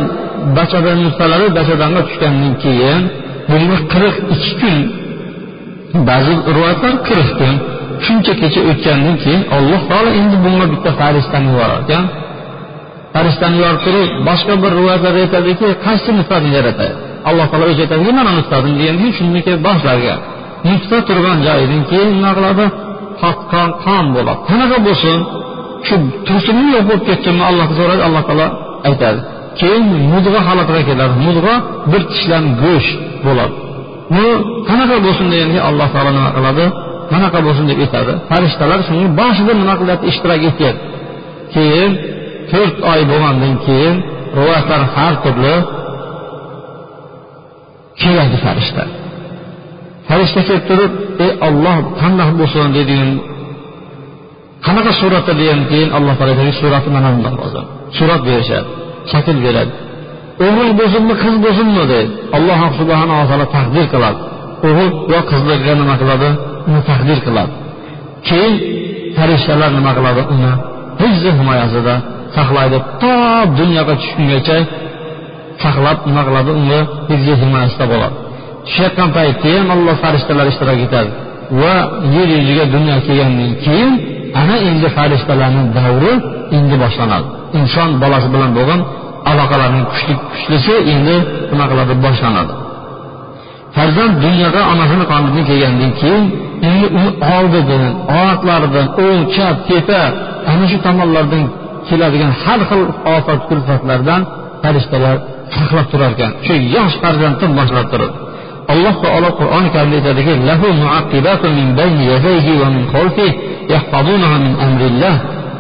bachadan 0.58 0.98
nutfalari 1.06 1.48
bachadonga 1.58 2.02
tushgandan 2.08 2.54
keyin 2.64 3.02
bunga 3.50 3.78
qirq 3.94 4.16
ikki 4.36 4.52
kun 4.62 4.78
ba'zi 6.10 6.34
rivoyatlar 6.56 6.94
qirq 7.08 7.30
kun 7.40 7.56
shuncha 8.06 8.34
kecha 8.42 8.62
o'tgandan 8.72 9.16
keyin 9.24 9.42
alloh 9.58 9.82
taolo 9.90 10.10
endi 10.20 10.36
bunga 10.46 10.66
bitta 10.74 10.90
farishtani 11.00 11.48
yuborar 11.52 11.80
ekan 11.86 12.06
farishtani 13.14 13.56
yuborib 13.60 13.82
turib 13.86 14.10
boshqa 14.30 14.54
bir 14.64 14.72
rivoyatlarda 14.80 15.20
aytadiki 15.26 15.68
qaysi 15.86 16.10
nutfani 16.18 16.50
yaratadi? 16.58 16.94
Alloh 17.30 17.46
taolo 17.52 17.66
o'zi 17.72 17.82
aytadiki 17.86 18.12
mana 18.20 18.32
nutfadan 18.38 18.74
degan 18.80 18.96
keyin 19.00 19.14
shundan 19.20 19.42
keyin 19.46 19.62
boshlarga 19.68 20.16
nutfa 20.70 20.98
turgan 21.08 21.38
joyidan 21.48 21.82
keyin 21.92 22.10
nima 22.16 22.32
qiladi 22.38 22.66
qotgan 23.22 23.70
qon 23.86 24.06
bo'ladi. 24.16 24.40
Qanaqa 24.50 24.78
bo'lsin? 24.88 25.18
Shu 25.88 25.96
tursinmi 26.28 26.70
yo'q 26.76 26.84
bo'lib 26.90 27.04
ketdimi 27.10 27.44
allohga 27.50 27.74
so'raydi 27.80 28.04
alloh 28.08 28.24
taolo 28.30 28.48
aytadi. 28.90 29.20
Keyin 29.60 29.86
mudg'a 30.14 30.42
holatiga 30.48 30.82
keladi. 30.90 31.14
Mudg'a 31.28 31.56
bir 31.92 32.02
tishlan 32.12 32.46
go'sht 32.64 32.98
bo'ladi. 33.26 33.56
Bu 34.16 34.26
qanaqa 34.70 34.96
bo'lsin 35.06 35.26
deganda 35.34 35.60
alloh 35.70 35.88
taolo 35.94 36.12
nima 36.18 36.32
qiladi? 36.38 36.66
Qanaqa 37.12 37.40
bo'lsin 37.46 37.66
deb 37.72 37.80
aytadi 37.86 38.14
farishtalar 38.30 38.80
shunga 38.88 39.08
boshida 39.20 39.54
nima 39.62 39.74
qilyapti 39.82 40.06
ishtirok 40.12 40.42
etyapti 40.50 40.86
keyin 41.56 41.92
to'rt 42.52 42.78
oy 42.92 43.02
bo'lgandan 43.12 43.54
keyin 43.66 43.96
rivoyatlar 44.38 44.82
har 44.96 45.14
turli 45.24 45.56
keladi 48.02 48.38
farishta. 48.46 48.84
Farishta 50.08 50.42
kelib 50.48 50.64
turib 50.70 50.92
ey 51.26 51.32
olloh 51.48 51.78
qandaq 52.02 52.30
bo'lsin? 52.40 52.68
deydigan 52.78 53.10
qanaqa 54.66 54.92
suratda? 55.02 55.34
degan 55.42 55.62
keyin 55.72 55.90
alloh 55.98 56.14
taolo 56.18 56.32
aytadi 56.34 56.54
surati 56.62 56.90
mana 56.96 57.10
bundoq 57.14 57.36
bo'lsin. 57.42 57.64
Surat 57.98 58.22
berishadi 58.28 58.68
shakl 59.12 59.38
beradi. 59.46 59.74
O'g'il 60.46 60.70
bo'lsinmi 60.80 61.14
qiz 61.24 61.36
bo'lsinmi? 61.46 61.84
deydi 61.94 62.12
alloh 62.38 62.60
subhanava 62.80 63.24
taolo 63.30 63.46
taqdir 63.56 63.86
qiladi. 63.94 64.20
O'g'il 64.68 64.90
yo 65.14 65.20
qizlarga 65.32 65.74
nima 65.82 65.96
qiladi? 66.02 66.30
Uni 66.68 66.82
taqdir 66.90 67.20
qiladi. 67.26 67.54
Keyin 68.28 68.54
farishtalar 69.18 69.70
nima 69.78 69.92
qiladi? 69.98 70.22
Uni 70.34 70.52
hifzi 71.02 71.30
himoyasida 71.40 71.96
saqlaydi. 72.36 72.78
To 73.02 73.14
dunyoga 73.60 73.94
tushgungacha 74.02 74.58
saqlab 75.64 75.98
nima 76.10 76.22
qiladi? 76.28 76.50
Unga 76.60 76.80
hifzi 77.12 77.34
himoyasida 77.42 77.86
bo'ladi. 77.94 78.16
Tushayotgan 78.66 79.10
paytda 79.18 79.50
ham 79.58 79.68
alloh 79.76 79.96
farishtalar 80.04 80.46
ishtirok 80.52 80.80
etadi. 80.88 81.12
Va 81.62 81.76
yer 82.16 82.28
yuziga 82.36 82.66
dunyo 82.76 82.96
kelgandan 83.08 83.52
keyin 83.66 83.92
ana 84.42 84.56
endi 84.70 84.88
farishtalarni 84.98 85.64
davri 85.78 86.14
endi 86.58 86.76
boshlanadi. 86.84 87.28
Inson 87.60 87.90
bolasi 88.04 88.28
bilan 88.34 88.52
bo'lgan 88.58 88.82
aloqalarning 89.32 89.86
kuchli 89.92 90.14
kuchlisi 90.32 90.74
endi 90.94 91.16
nima 91.52 91.66
qiladi? 91.72 91.94
Boshlanadi. 92.06 92.54
Farzand 93.76 94.14
dunyoga 94.26 94.62
onasini 94.72 95.06
qonidan 95.12 95.44
kelgandan 95.50 95.92
keyin 96.02 96.26
endi 96.70 96.88
uni 96.98 97.12
oldidan 97.36 97.84
oyoqlaridan 98.20 98.88
o'ng 99.06 99.22
chap 99.36 99.56
tepa 99.70 100.02
ana 100.52 100.66
shu 100.72 100.78
tomonlardan 100.86 101.44
keladigan 101.88 102.32
har 102.44 102.62
xil 102.70 102.84
ofat 103.16 103.42
kulfatlardan 103.50 104.22
farishtalar 104.64 105.18
saqlab 105.56 105.88
turar 105.92 106.12
ekan 106.16 106.32
shu 106.46 106.54
yosh 106.76 106.96
farzanddan 107.04 107.52
boshlab 107.60 107.88
turib. 107.94 108.12
Alloh 108.74 108.96
taolo 109.04 109.30
qur'oni 109.40 109.70
karimda 109.76 109.98
aytadiki 110.00 110.34
lahu 110.50 110.68
min 111.60 111.70
bayni 111.80 112.04
yadayhi 112.14 112.52
va 112.62 112.68
min 112.76 112.84
yahfazunahu 113.74 114.36
min 114.46 114.54
amrillah. 114.66 115.16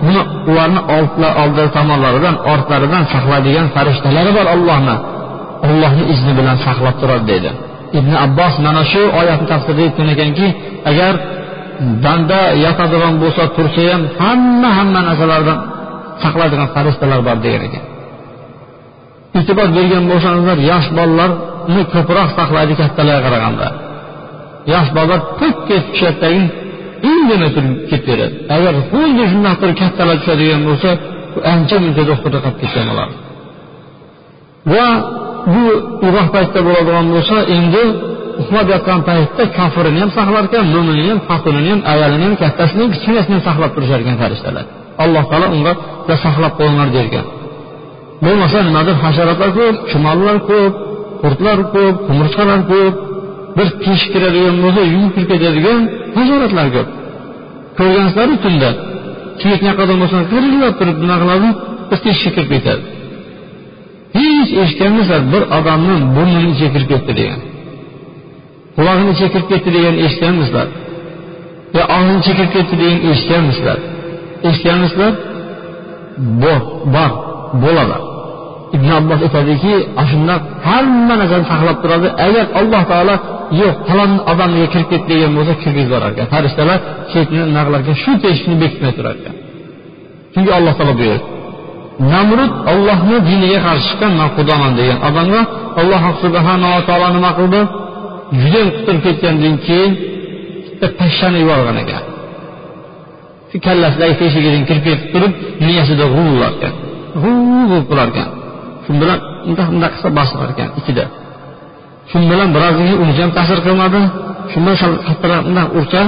Buni 0.05 0.21
ularni 0.49 0.81
oldi 1.43 1.63
tomonlaridan 1.77 2.35
ortlaridan 2.53 3.03
saqlaydigan 3.13 3.67
farishtalari 3.75 4.31
bor 4.37 4.45
ollohni 4.55 4.95
ollohni 5.67 6.03
izni 6.13 6.33
bilan 6.39 6.57
saqlab 6.65 6.95
turadi 7.01 7.25
deydi. 7.31 7.51
Ibn 7.99 8.13
abbos 8.25 8.53
mana 8.65 8.83
shu 8.91 9.01
oyatni 9.19 9.47
tafsirda 9.53 9.81
aytgan 9.87 10.07
ekanki 10.15 10.47
agar 10.89 11.13
banda 12.05 12.39
yotadigan 12.65 13.15
bo'lsa 13.23 13.43
tursa 13.55 13.81
ham 13.91 14.03
hamma 14.21 14.69
hamma 14.77 14.99
narsalardan 15.07 15.57
saqlaydigan 16.23 16.67
farishtalar 16.75 17.19
bor 17.27 17.37
degan 17.45 17.61
ekan. 17.67 17.83
E'tibor 19.39 19.67
bergan 19.77 20.03
bo'lsangizlar 20.11 20.57
yosh 20.71 20.87
bolalarni 20.97 21.83
ko'proq 21.93 22.29
saqlaydi 22.39 22.73
kattalarga 22.81 23.21
qaraganda. 23.25 23.67
Yosh 24.73 24.89
bolalar 24.95 25.21
pukka 25.39 25.77
tushadidagi 25.87 26.41
indamay 27.11 27.49
turib 27.55 27.75
ketaveradi 27.91 28.35
agar 28.55 28.73
xuddi 28.91 29.23
shundoq 29.31 29.55
turib 29.61 29.77
kattalar 29.83 30.15
tushadigan 30.21 30.61
bo'lsa 30.69 30.89
ancha 31.53 31.75
muncha 31.83 32.03
doktorga 32.11 32.39
qolib 32.45 32.57
ketgan 32.61 32.85
bo'ladi. 32.91 33.15
Va 34.71 34.87
bu 35.53 35.63
uzoq 36.07 36.27
paytda 36.35 36.59
bo'ladigan 36.67 37.05
bo'lsa 37.13 37.37
endi 37.57 37.83
uxlab 38.41 38.67
yotgan 38.73 38.99
paytda 39.09 39.43
kofirini 39.57 39.99
ham 40.03 40.11
saqlar 40.17 40.43
ekan 40.49 40.65
mo'minini 40.73 41.09
ham 41.13 41.21
xotinini 41.29 41.69
ham 41.73 41.81
ayolini 41.93 42.25
ham 42.27 42.35
kattasini 42.43 42.81
ham 42.83 42.91
kichkinasini 42.95 43.33
ham 43.35 43.43
saqlab 43.49 43.71
turishar 43.75 43.99
ekan 44.03 44.17
farishtalar. 44.21 44.65
Alloh 45.03 45.23
taolo 45.31 45.47
unga 45.55 45.73
saqlab 46.25 46.53
qo'yinglar 46.59 46.89
derkan. 46.97 47.25
Bo'lmasa 48.25 48.57
nimadir 48.67 48.95
hasharotlar 49.03 49.49
ko'p 49.59 49.75
chumollar 49.91 50.37
ko'p 50.49 50.73
qurtlar 51.23 51.59
ko'p 51.75 51.95
qumurchqalar 52.07 52.59
ko'p 52.71 52.95
bir 53.57 53.67
teshik 53.83 54.09
kiradigan 54.13 54.55
bo'lsa 54.63 54.81
yuvib 54.93 55.11
kirib 55.15 55.29
ketadigan 55.31 55.79
hasharotlar 56.17 56.67
ko'p. 56.75 56.89
Ko'rgansizlarmi 57.77 58.37
tunda? 58.45 58.69
Kiyik 59.41 59.61
yoqadan 59.69 59.97
bo'lsa 60.01 60.17
qirilib 60.31 60.73
turib 60.79 60.97
nima 61.03 61.15
qiladi 61.21 61.49
bir 61.89 61.99
teshikka 62.05 62.31
kirib 62.35 62.51
ketadi. 62.55 62.83
Hech 64.17 64.49
eshitganmisizlar 64.63 65.21
bir 65.33 65.43
odamni 65.57 65.95
burnini 66.15 66.49
ichiga 66.53 66.69
kirib 66.75 66.89
ketdi 66.93 67.13
degan. 67.19 67.39
Qulog'ini 68.77 69.11
ichiga 69.15 69.29
kirib 69.33 69.47
ketdi 69.51 69.69
degan 69.77 69.95
eshitganmisizlar? 70.05 70.67
Yo 71.77 71.83
og'zini 71.95 72.19
ichiga 72.21 72.35
kirib 72.37 72.53
ketdi 72.55 72.75
degan 72.81 72.99
eshitganmisizlar? 73.11 73.77
Eshitganmisizlar? 74.49 75.13
Bor 76.95 77.11
bo'ladi. 77.63 77.97
Ibn 78.75 78.87
abbos 78.99 79.19
aytadiki 79.27 79.73
shundoq 80.09 80.41
hamma 80.69 81.13
narsani 81.21 81.45
saqlab 81.51 81.77
turadi. 81.83 82.07
Agar 82.25 82.45
alloh 82.59 82.83
taolo 82.91 83.15
yo'q 83.61 83.75
falon 83.87 84.11
odamga 84.31 84.67
kirib 84.73 84.87
ketdi 84.91 85.07
degan 85.13 85.31
bo'lsa 85.37 85.53
kirgizib 85.61 85.87
yuborar 85.89 86.11
ekan 86.13 86.27
farishtalar 86.33 86.79
chetini 87.11 87.43
nima 87.57 87.79
shu 88.03 88.11
teshikni 88.23 88.55
bekitmay 88.63 88.93
turar 88.97 89.15
ekan 89.21 89.35
chunki 90.33 90.51
alloh 90.57 90.73
taolo 90.79 90.93
buyurdi. 91.01 91.30
Namrud 92.13 92.53
ollohni 92.71 93.17
diniga 93.29 93.59
qarshi 93.65 93.85
chiqqan 93.89 94.11
man 94.19 94.29
xudoman 94.35 94.71
degan 94.79 94.97
odamga 95.07 95.41
alloh 95.81 96.03
subhanava 96.23 96.79
taolo 96.87 97.07
nima 97.17 97.31
qildi 97.39 97.61
judayam 98.41 98.69
quturib 98.75 99.01
ketgandan 99.05 99.55
keyin 99.65 99.91
bitta 100.81 100.87
pashshani 100.99 101.37
yuborgan 101.43 101.77
ekan. 101.83 102.03
Kallasidagi 103.65 104.13
teshigidan 104.21 104.63
kirib 104.69 104.83
ketib 104.87 105.07
turib 105.13 105.33
miyasida 105.65 106.05
g'uvlar 106.15 106.51
ekan. 106.57 106.73
G'uv 107.21 107.83
qilar 107.89 108.07
ekan. 108.13 108.29
Shu 108.83 108.91
bilan 109.01 109.19
bundoq 109.45 109.67
bundoq 109.73 109.91
qilsa 109.95 110.09
bosilar 110.17 110.49
ekan 110.53 110.69
ichida. 110.79 111.05
Shu 112.09 112.17
bilan 112.31 112.49
birozdan 112.55 112.95
unisi 113.03 113.19
ham 113.23 113.31
ta'sir 113.37 113.59
qilmadi. 113.65 114.01
Shu 114.51 114.57
bilan 114.63 114.77
sal 114.81 114.91
qattiqroq 115.07 115.41
bundoq 115.47 115.67
ursa 115.79 116.01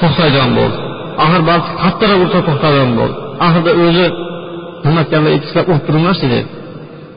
to'xtaydigan 0.00 0.50
bo'ldi. 0.58 0.78
Oxiri 1.22 1.42
borib 1.48 1.64
qattiqroq 1.82 2.20
ursa 2.24 2.38
to'xtaydigan 2.48 2.92
bo'ldi. 2.98 3.16
Oxirida 3.44 3.72
o'zi 3.84 4.06
nima 4.84 4.98
aytganlar 5.02 5.30
aytisizlar 5.34 5.64
urib 5.70 5.82
turinglarchi 5.86 6.26
dedi 6.34 6.44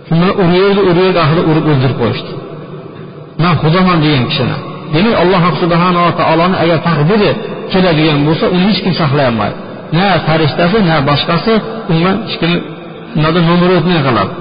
shu 0.08 0.13
bilan 0.19 0.34
uraverdi 0.43 0.82
uraverdi 0.89 1.41
urib 1.49 1.65
o'ldirib 1.71 1.97
qo'yishdi. 2.01 2.32
Man 3.43 3.54
xudoman 3.62 3.97
degan 4.06 4.25
kishini 4.30 4.58
demak 4.93 5.15
alloh 5.23 5.43
subhanava 5.62 6.12
taoloni 6.19 6.56
agar 6.63 6.78
taqdiri 6.88 7.32
keladigan 7.71 8.19
bo'lsa 8.28 8.45
uni 8.56 8.65
hech 8.69 8.80
kim 8.86 8.93
saqlay 9.01 9.25
olmaydi 9.32 9.58
na 9.97 10.08
farishtasi 10.28 10.78
na 10.89 10.95
boshqasi 11.10 11.54
unga 11.91 12.12
hech 12.25 12.36
kim 12.41 12.51
nimada 13.15 13.39
nomer 13.49 13.69
o'tmay 13.78 14.01
qoladi. 14.08 14.32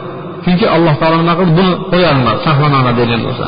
Chunki 0.45 0.67
alloh 0.77 0.95
taolo 1.01 1.17
nima 1.23 1.35
qildi? 1.39 1.53
Buni 1.59 1.73
qo'yolmadi 1.93 2.39
saqlanadi 2.47 2.93
degan 3.01 3.21
bo'lsa. 3.27 3.47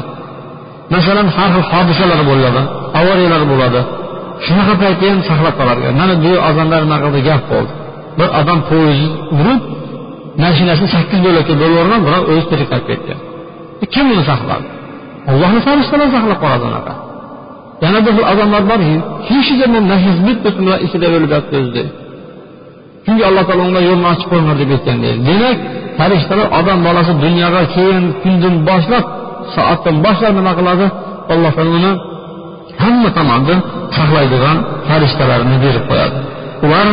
Masalan 0.95 1.29
har 1.37 1.51
xil 1.55 1.65
hodisalar 1.73 2.21
bo'ladi 2.31 2.62
avariyalar 3.01 3.43
bo'ladi. 3.53 3.81
Shunaqa 4.45 4.75
paytda 4.83 5.05
ham 5.12 5.21
saqlab 5.31 5.55
qolar 5.61 5.77
mana 6.01 6.15
bu 6.25 6.33
ozonlar 6.49 6.81
nima 6.87 6.97
qildi? 7.05 7.21
Gap 7.29 7.43
bo'ldi. 7.53 7.73
Bir 8.18 8.29
odam 8.40 8.61
poyezd 8.70 9.12
urib 9.38 9.62
mashinasini 10.44 10.88
sakkiz 10.96 11.18
bo'lakka 11.26 11.52
bo'lib 11.61 11.74
yuborgan 11.74 12.00
biroq 12.07 12.24
o'zi 12.31 12.44
tirik 12.50 12.68
qolib 12.72 12.87
ketgan. 12.90 13.18
E, 13.83 13.85
kim 13.94 14.07
uni 14.14 14.24
saqladi 14.31 14.66
allohni 15.31 15.61
farishtalari 15.66 16.11
saqlab 16.16 16.38
qoladi 16.44 16.64
unaqa. 16.70 16.94
Yana 17.85 17.98
bir 18.07 18.12
xil 18.16 18.26
odamlar 18.33 18.62
bor 18.70 18.81
hech 19.31 19.50
zaman 19.62 19.83
nafis 19.92 20.16
bitta 20.26 20.50
ichida 20.87 21.07
o'lib 21.16 21.31
yotdi 21.37 21.83
chunki 23.07 23.22
alloh 23.29 23.44
taolo 23.48 23.62
unga 23.68 23.81
yo'lni 23.88 24.07
ochib 24.12 24.29
qo'ymadi 24.33 24.62
deb 24.62 24.70
aytgan 24.76 24.98
deydi 25.05 25.20
demak 25.29 25.59
farishtalar 25.98 26.48
odam 26.61 26.79
bolasi 26.87 27.12
dunyoga 27.24 27.62
kelgan 27.74 28.05
kundan 28.22 28.55
boshlab 28.68 29.05
soatdan 29.55 29.96
boshlab 30.07 30.33
nima 30.38 30.52
qiladi? 30.59 30.87
Alloh 31.33 31.50
taolo 31.57 31.72
uni 31.81 31.92
hamma 32.83 33.11
tomondan 33.18 33.59
saqlaydigan 33.96 34.57
farishtalarni 34.88 35.57
berib 35.64 35.85
qo'yadi. 35.90 36.18
Ular 36.64 36.87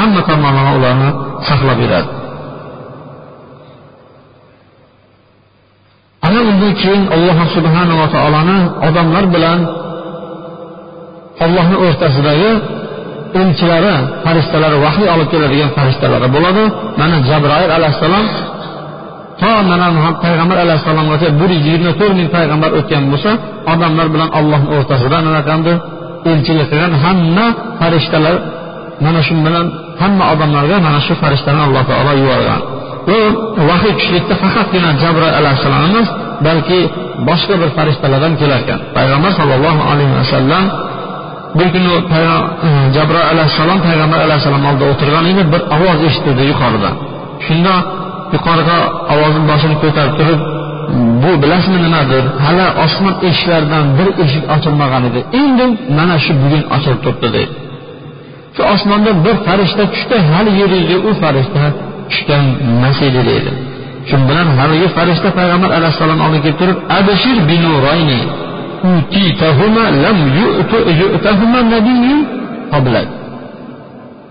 hamma 0.00 0.20
tomonlama 0.30 0.72
ularni 0.78 1.10
saqlab 1.48 1.78
beradi 1.82 2.08
ana 6.26 6.40
undan 6.50 6.72
keyin 6.82 7.04
alloh 7.16 7.38
subhanava 7.56 8.06
taoloni 8.14 8.58
odamlar 8.88 9.24
bilan 9.34 9.60
ollohni 11.44 11.76
o'rtasidagi 11.84 12.50
elchilari 13.40 13.94
farishtalari 14.24 14.76
vahiy 14.86 15.08
olib 15.14 15.28
keladigan 15.32 15.70
farishtalari 15.76 16.28
bo'ladi. 16.36 16.64
Mana 17.00 17.16
jabroil 17.28 17.70
alayhissalom 17.78 18.26
to 19.40 19.50
mana 19.70 19.86
payg'ambar 20.24 20.58
alayhissalomgacha 20.64 21.28
bir 21.40 21.50
yuz 21.54 21.64
yigirma 21.68 21.92
to'rt 22.00 22.14
ming 22.20 22.28
payg'ambar 22.36 22.70
o'tgan 22.78 23.04
bo'lsa 23.12 23.30
odamlar 23.72 24.06
bilan 24.14 24.28
ollohni 24.38 24.68
o'rtasida 24.76 25.18
nima 25.26 25.40
qildi 25.48 25.72
elchilik 26.30 26.66
qilgan 26.72 26.92
hamma 27.04 27.46
farishtalar 27.80 28.36
mana 29.04 29.20
shu 29.26 29.34
bilan 29.46 29.66
hamma 30.02 30.24
odamlarga 30.32 30.76
mana 30.86 30.98
shu 31.06 31.14
farishtani 31.22 31.60
alloh 31.66 31.82
taolo 31.90 32.12
yuborgan. 32.22 32.60
Bu 33.08 33.18
vahiy 33.68 33.92
tushlikda 33.98 34.34
faqatgina 34.42 34.90
jabroil 35.02 35.34
alayhissalom 35.40 35.82
emas 35.90 36.08
balki 36.46 36.78
boshqa 37.28 37.54
bir 37.62 37.70
farishtalar 37.76 38.20
ham 38.26 38.34
kelar 38.40 38.58
ekan 38.64 38.80
payg'ambar 38.96 39.32
sollallohu 39.38 39.82
alayhi 39.92 40.14
vasallam 40.20 40.64
bir 41.58 41.68
kuni 41.74 41.90
e, 42.18 42.20
jabroil 42.96 43.26
alayhissalom 43.32 43.78
payg'ambar 43.86 44.20
alayhissalom 44.26 44.62
oldida 44.68 44.86
o'tirgan 44.92 45.24
edi 45.32 45.42
bir 45.52 45.62
ovoz 45.76 45.98
eshitildi 46.08 46.42
yuqoridan 46.50 46.94
shunda 47.46 47.74
yuqoriga 48.34 48.78
ovozni 49.12 49.42
boshini 49.50 49.76
ko'tarib 49.82 50.14
turib 50.20 50.40
bu 51.22 51.30
bilasizmi 51.42 51.78
nimadir? 51.86 52.24
Hali 52.44 52.66
osmon 52.84 53.14
eshiklaridan 53.28 53.84
bir 53.98 54.08
eshik 54.24 54.44
ochilmagan 54.54 55.02
edi. 55.08 55.20
Endi 55.40 55.64
mana 55.98 56.16
shu 56.24 56.32
bugun 56.42 56.62
ochilib 56.74 57.00
turibdi 57.04 57.28
deydi 57.36 57.69
shu 58.56 58.62
osmondan 58.74 59.16
bir 59.24 59.36
farishta 59.46 59.82
tushdi 59.92 60.16
hali 60.30 60.50
yer 60.60 60.70
yuziga 60.76 60.98
u 61.08 61.10
farishta 61.22 61.62
tushgan 62.10 62.44
emas 62.70 62.98
edi 63.08 63.20
deydi 63.28 63.50
shu 64.08 64.16
bilan 64.28 64.48
haligi 64.58 64.88
farishta 64.96 65.28
payg'ambar 65.38 65.70
alayhissalom 65.78 66.20
oldiga 66.26 66.42
kelib 66.44 66.58
turib 66.60 66.78
abshir 66.98 67.36
binurayni 67.50 68.20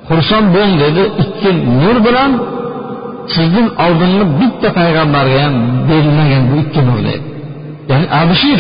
xursand 0.10 0.48
bo'ling 0.56 0.76
dedi 0.84 1.04
ikki 1.24 1.50
nur 1.82 1.98
bilan 2.08 2.32
sizdan 3.34 3.68
oldingi 3.86 4.26
bitta 4.40 4.70
payg'ambarga 4.80 5.38
ham 5.46 5.56
berilmagan 5.90 6.44
bu 6.50 6.56
ikki 6.64 6.82
nur 6.88 7.00
dedi. 7.08 7.22
Ya'ni 7.90 8.08
abshir 8.22 8.60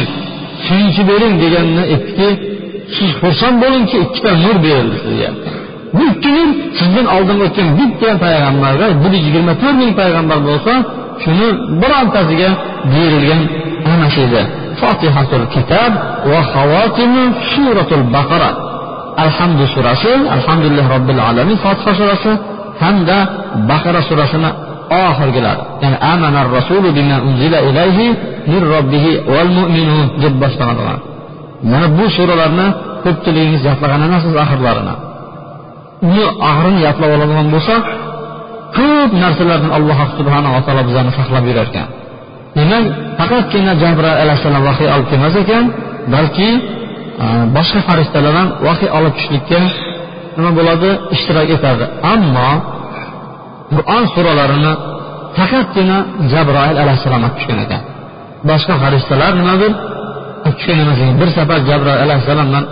suyunchi 0.65 1.01
bering 1.09 1.33
deganini 1.43 1.83
aytdiki 1.93 2.29
siz 2.97 3.09
xursand 3.21 3.55
bo'lingki 3.63 3.97
ikkita 4.05 4.31
nur 4.43 4.57
berildi 4.65 4.97
sizga. 5.05 5.29
Bu 5.95 6.01
ikki 6.13 6.29
nur 6.37 6.49
sizdan 6.79 7.07
oldin 7.15 7.37
o'tgan 7.45 7.69
bitta 7.79 8.09
payg'ambarga 8.25 8.87
bir 9.01 9.11
yuz 9.15 9.23
yigirma 9.27 9.53
to'rt 9.61 9.77
ming 9.81 9.91
payg'ambar 10.01 10.39
bo'lsa 10.49 10.73
shuni 11.23 11.47
birontasiga 11.81 12.49
berilgan 12.93 13.41
ana 13.93 14.07
shu 14.13 14.21
edi. 14.27 14.41
Fotihatul 14.81 15.45
kitob 15.53 15.91
va 16.31 16.39
havotimi 16.53 17.23
suratul 17.51 18.05
baqara. 18.15 18.51
Alhamdu 19.25 19.63
surasi 19.75 20.11
alhamdulillah 20.35 20.85
robbil 20.95 21.21
alamin 21.29 21.57
fotiha 21.65 21.91
surasi 22.01 22.31
hamda 22.83 23.17
baqara 23.71 24.01
surasini 24.09 24.49
oxirgilari. 25.07 25.63
Ya'ni 25.83 25.97
amanar 26.13 26.47
rasulu 26.57 26.87
bima 26.97 27.17
unzila 27.27 27.59
ilayhi 27.69 28.07
min 28.51 28.61
robbihi 28.73 29.11
val 29.33 29.49
mu'minun 29.59 30.05
deb 30.23 30.33
boshlanadilar 30.43 30.99
mana 31.71 31.87
bu 31.97 32.05
suralarni 32.17 32.67
ko'pchiligingiz 33.03 33.61
yodlagan 33.69 34.01
emassiz 34.07 34.33
axirlarini. 34.43 34.95
Uni 36.07 36.25
oxirini 36.49 36.79
yodlab 36.87 37.09
oladigan 37.15 37.47
bo'lsak 37.55 37.83
ko'p 38.77 39.11
narsalardan 39.23 39.71
alloh 39.77 39.99
subhanava 40.17 40.59
taolo 40.65 40.81
bizlarni 40.87 41.11
saqlab 41.19 41.45
yurarkan. 41.49 41.87
Demak 42.57 42.85
faqatgina 43.19 43.73
jabroil 43.83 44.19
alayhissalom 44.23 44.63
vahiy 44.69 44.87
olib 44.95 45.07
kelmas 45.11 45.35
ekan 45.43 45.63
balki 46.15 46.49
e, 47.23 47.25
boshqa 47.55 47.79
farishtalar 47.87 48.33
ham 48.39 48.47
vahiy 48.67 48.89
olib 48.97 49.13
tushlikka 49.17 49.59
nima 50.37 50.51
bo'ladi? 50.59 50.89
Ishtirok 51.15 51.49
etadi. 51.57 51.85
Ammo 52.13 52.49
qur'on 53.73 54.03
suralarini 54.13 54.73
faqatgina 55.37 55.97
jabroil 56.33 56.77
alayhissalom 56.83 57.21
olib 57.25 57.35
tushgan 57.37 57.59
ekan. 57.65 57.81
Boshqa 58.49 58.73
farishtalar 58.83 59.31
nimadir 59.41 59.71
tushgan 60.45 60.77
ekan 60.93 61.13
bir 61.21 61.29
safar 61.37 61.59
jabroil 61.69 61.99
alayhissalomdan 62.05 62.63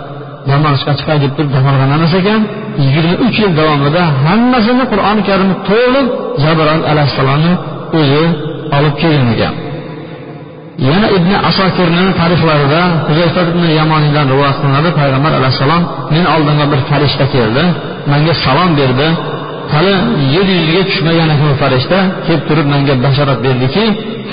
bilan 0.46 0.60
olishga 0.70 0.92
chiqay 0.98 1.16
deb 1.24 1.32
turib 1.36 1.50
dam 1.54 1.64
emas 1.96 2.14
ekan 2.20 2.40
yigirma 2.84 3.14
uch 3.26 3.36
yil 3.42 3.52
davomida 3.60 4.02
hammasini 4.26 4.84
qur'oni 4.92 5.22
karimni 5.28 5.56
to'liq 5.70 6.06
jabroil 6.44 6.82
alayhissalomni 6.92 7.52
o'zi 7.98 8.24
olib 8.76 8.94
kelgan 9.02 9.28
ekan. 9.34 9.54
Yana 10.88 11.08
ibn 11.16 11.30
asokirni 11.50 12.04
tariflarida 12.20 12.80
huzayfa 13.08 13.40
ibn 13.52 13.62
yamoniydan 13.80 14.26
rivoyat 14.32 14.56
qilinadi 14.62 14.90
payg'ambar 15.00 15.32
alayhissalom 15.40 15.82
men 16.14 16.24
oldimga 16.34 16.66
bir 16.72 16.80
farishta 16.90 17.24
keldi 17.34 17.64
menga 18.12 18.34
salom 18.44 18.70
berdi 18.80 19.08
hali 19.74 19.94
yer 20.34 20.46
yuziga 20.56 20.82
tushmagan 20.88 21.28
ekan 21.34 21.52
farishta 21.62 21.98
kelib 22.26 22.42
turib 22.48 22.66
menga 22.72 22.94
bashorat 23.04 23.38
berdiki 23.46 23.84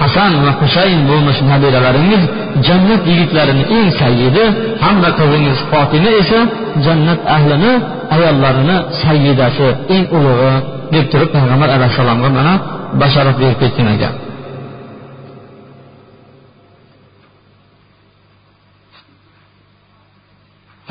hasan 0.02 0.32
va 0.44 0.52
husayn 0.62 1.00
bo'lmish 1.10 1.40
nabiralaringiz 1.52 2.24
jannat 2.68 3.02
yigitlarini 3.12 3.64
eng 3.78 3.90
sayyidi 4.02 4.44
hamda 4.84 5.10
qizingiz 5.20 5.60
fotima 5.72 6.12
esa 6.22 6.40
jannat 6.86 7.20
ahlini 7.36 7.74
ayollarini 8.16 8.78
sayyidasi 9.04 9.68
eng 9.96 10.04
ulug'i 10.18 10.54
deb 10.94 11.06
turib 11.12 11.30
payg'ambar 11.36 11.70
alayhissalomga 11.76 12.30
mana 12.38 12.54
bashorat 13.02 13.36
berib 13.42 13.58
ketgan 13.64 13.88
ekan. 13.96 14.14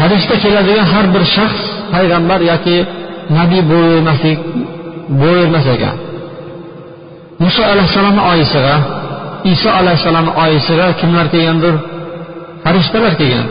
Hadisda 0.00 0.34
keladigan 0.44 0.86
har 0.92 1.06
bir 1.14 1.24
shaxs 1.36 1.62
payg'ambar 1.94 2.40
yoki 2.50 2.76
nabiy 3.38 3.62
bo'lavermaslik 3.70 4.38
bo'lavermas 5.20 5.66
ekan 5.74 5.96
muso 7.42 7.62
alayhissalomni 7.72 8.22
oyisiga 8.32 8.74
iso 9.52 9.68
alayhissalomni 9.80 10.32
oyisiga 10.44 10.86
kimlar 11.00 11.26
kelgandir? 11.34 11.74
Farishtalar 12.64 13.12
kelgan. 13.20 13.46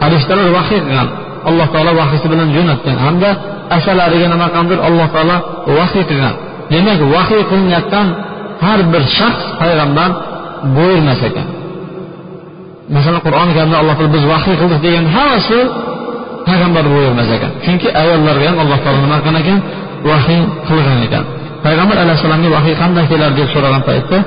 Farishtalar 0.00 0.48
vahiy 0.58 0.80
qilgan. 0.86 1.08
Alloh 1.48 1.66
taolo 1.74 1.92
vahiysi 2.00 2.26
bilan 2.32 2.48
jo'natgan. 2.56 2.96
Hamda 3.04 3.30
asalariga 3.76 4.26
nima 4.32 4.46
qilgandir? 4.50 4.78
Alloh 4.88 5.08
taolo 5.14 5.36
vahiy 5.78 6.04
qilgan. 6.10 6.34
Demak 6.72 7.00
vahiy 7.14 7.42
qilinayotgan 7.50 8.06
har 8.66 8.80
bir 8.92 9.02
shaxs 9.18 9.44
payg'ambar 9.60 10.10
bo'lavermas 10.76 11.20
ekan 11.28 11.48
masalan 12.96 13.20
qur'oni 13.26 13.52
karimda 13.56 13.76
alloh 13.82 13.94
taolo 13.98 14.12
biz 14.16 14.24
vahiy 14.32 14.54
qildik 14.60 14.80
degan 14.86 15.04
hammasi 15.16 15.58
payg'ambar 16.48 16.84
bo'lavermas 16.92 17.28
ekan. 17.36 17.50
Chunki 17.64 17.88
ayollarga 18.02 18.44
ham 18.50 18.58
alloh 18.64 18.78
taolo 18.84 18.98
nima 19.04 19.16
qilgan 19.24 19.36
ekan? 19.42 19.58
Vahiy 20.08 20.40
qilgan 20.68 20.98
ekan. 21.06 21.24
Payg'ambar 21.64 21.96
alayhissalomga 22.04 22.48
vahiy 22.56 22.74
qanday 22.82 23.04
keladi 23.12 23.34
deb 23.40 23.48
so'ragan 23.54 23.82
paytda 23.88 24.18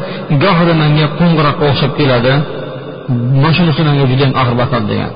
gohida 0.44 0.74
menga 0.82 1.06
qo'ng'iroqqa 1.20 1.64
o'xshab 1.72 1.92
keladi 2.00 2.34
mana 3.42 3.52
shunisi 3.58 3.82
menga 3.88 4.06
judayam 4.12 4.34
og'ir 4.42 4.56
botadi 4.62 4.86
degan. 4.92 5.12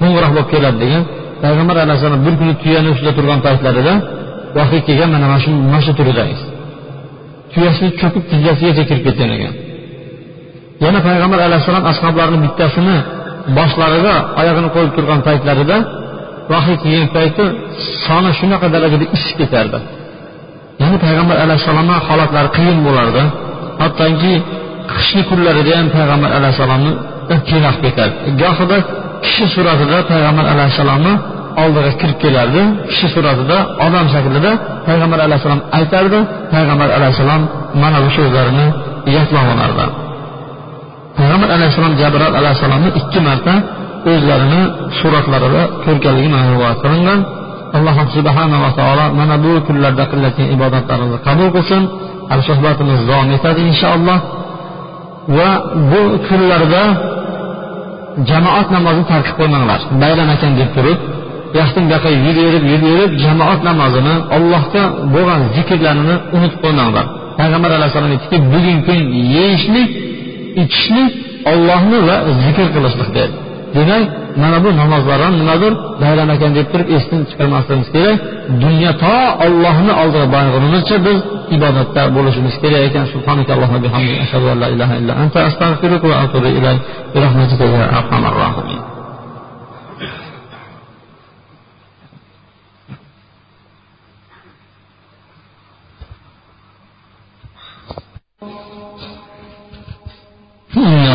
Qo'ng'iroq 0.00 0.30
bo'lib 0.36 0.48
keladi 0.54 0.78
degan. 0.84 1.02
Payg'ambar 1.42 1.76
alayhissalom 1.84 2.20
bir 2.26 2.34
kuni 2.40 2.54
tuyani 2.62 2.88
ustida 2.94 3.12
turgan 3.18 3.40
paytlarida 3.46 3.94
vahiy 4.58 4.80
kelgan 4.86 5.08
mana 5.14 5.26
mana 5.30 5.38
shu 5.44 5.50
mana 5.72 5.80
shu 5.86 5.92
turidangiz 5.98 6.42
tuyasi 7.52 7.84
cho'kib 8.00 8.24
tizzasigacha 8.30 8.82
kirib 8.88 9.02
ketgan 9.06 9.30
ekan. 9.36 9.54
Yana 10.84 10.98
payg'ambar 11.06 11.38
alayhissalom 11.46 11.84
ashoblarini 11.92 12.38
bittasini 12.44 12.96
boshlarida 13.58 14.14
oyog'ini 14.40 14.68
qo'yib 14.74 14.92
turgan 14.96 15.20
paytlarida 15.28 15.76
vahiy 16.52 16.76
kelgan 16.82 17.08
payti 17.16 17.44
soni 18.06 18.30
shunaqa 18.38 18.66
darajada 18.74 19.06
ishib 19.16 19.36
ketardi. 19.40 19.78
Ya'ni 20.82 20.96
payg'ambar 21.04 21.36
alayhissalomni 21.44 21.96
holatlari 22.08 22.48
qiyin 22.56 22.78
bo'lardi. 22.86 23.22
Hattoki 23.82 24.34
qishni 24.92 25.22
kunlarida 25.30 25.72
ham 25.78 25.88
payg'ambar 25.96 26.30
alayhissalomni 26.38 26.92
qiyin 27.48 27.64
ketardi. 27.84 28.16
Gohida 28.42 28.78
kishi 29.24 29.44
suratida 29.54 29.98
payg'ambar 30.12 30.44
alayhissalomni 30.54 31.12
oldiga 31.62 31.92
kirib 32.00 32.18
kelardi. 32.24 32.62
Kishi 32.90 33.08
suratida 33.14 33.56
odam 33.86 34.06
shaklida 34.14 34.50
payg'ambar 34.88 35.18
alayhissalom 35.26 35.62
aytardi. 35.78 36.18
Payg'ambar 36.54 36.88
alayhissalom 36.98 37.42
mana 37.82 37.98
bu 38.04 38.10
so'zlarini 38.18 38.66
yodlab 39.16 39.46
olardi. 39.54 40.01
Payg'ambar 41.18 41.48
alayhissalom 41.56 41.94
jabroil 42.02 42.34
alayhissalomni 42.40 42.90
ikki 43.00 43.20
marta 43.28 43.54
o'zlarini 44.10 44.62
suratlarida 44.98 45.62
ko'rganligi 45.84 46.28
mana 46.34 46.46
rivoyat 46.54 46.78
qilingan. 46.84 47.20
Alloh 47.76 47.96
subhanava 48.16 48.70
taolo 48.78 49.04
mana 49.20 49.34
bu 49.44 49.52
kunlarda 49.66 50.04
qilayotgan 50.12 50.48
ibodatlarimizni 50.56 51.18
qabul 51.26 51.48
qilsin. 51.56 51.82
Hali 52.30 52.42
suhbatimiz 52.50 53.00
davom 53.10 53.28
etadi 53.36 53.60
inshaalloh. 53.70 54.18
Va 55.36 55.50
bu 55.90 56.02
kunlarda 56.26 56.84
jamoat 58.30 58.68
namozini 58.76 59.06
tark 59.10 59.24
qilib 59.26 59.38
qo'ymanglar. 59.40 59.80
Bayram 60.02 60.28
ekan 60.34 60.52
deb 60.60 60.70
turib 60.76 60.98
yoqdan 61.58 61.82
bu 61.86 61.90
yoqqa 61.94 62.10
yuraverib 62.26 62.64
yuraverib 62.72 63.12
jamoat 63.24 63.60
namozini 63.68 64.14
allohga 64.36 64.82
bo'lgan 65.14 65.40
zikrlarini 65.56 66.14
unutib 66.36 66.58
qo'ymanglar. 66.64 67.04
Payg'ambar 67.40 67.70
alayhissalom 67.78 68.10
aytdiki 68.14 68.36
bugungi 68.52 68.82
kun 68.86 68.98
yeyishlik 69.36 69.90
ichishlik 70.62 71.12
ollohni 71.52 71.98
va 72.08 72.16
zikr 72.44 72.66
qilishlik 72.74 73.10
deydi 73.18 73.36
demak 73.74 74.04
mana 74.42 74.58
bu 74.64 74.70
namozlar 74.80 75.18
ham 75.24 75.34
nimadir 75.40 75.72
bayram 76.02 76.28
ekan 76.34 76.50
deb 76.58 76.66
turib 76.72 76.88
esdan 76.96 77.22
chiqarmasligimiz 77.30 77.88
kerak. 77.94 78.18
Dunyo 78.64 78.90
to 79.02 79.16
ollohni 79.46 79.92
oldiga 80.02 80.26
borgunimizcha 80.36 80.96
biz 81.06 81.18
ibodatda 81.56 82.02
bo'lishimiz 82.16 82.54
kerak 82.62 82.82
ekan. 82.88 83.04
Subhanakallohumma 83.14 83.80
bihamdik 83.86 84.16
ashhadu 84.24 84.46
an 84.52 84.58
la 84.62 84.68
ilaha 84.74 84.94
illa 85.00 85.12
anta 85.22 85.38
astag'firuka 85.48 86.06
va 86.12 86.16
atubu 86.24 86.48
ilayk. 86.58 86.80
Bi 87.12 87.18
rahmatika 87.24 87.64
ya 87.74 87.84
arhamar 87.98 88.34
rohimin 88.42 88.91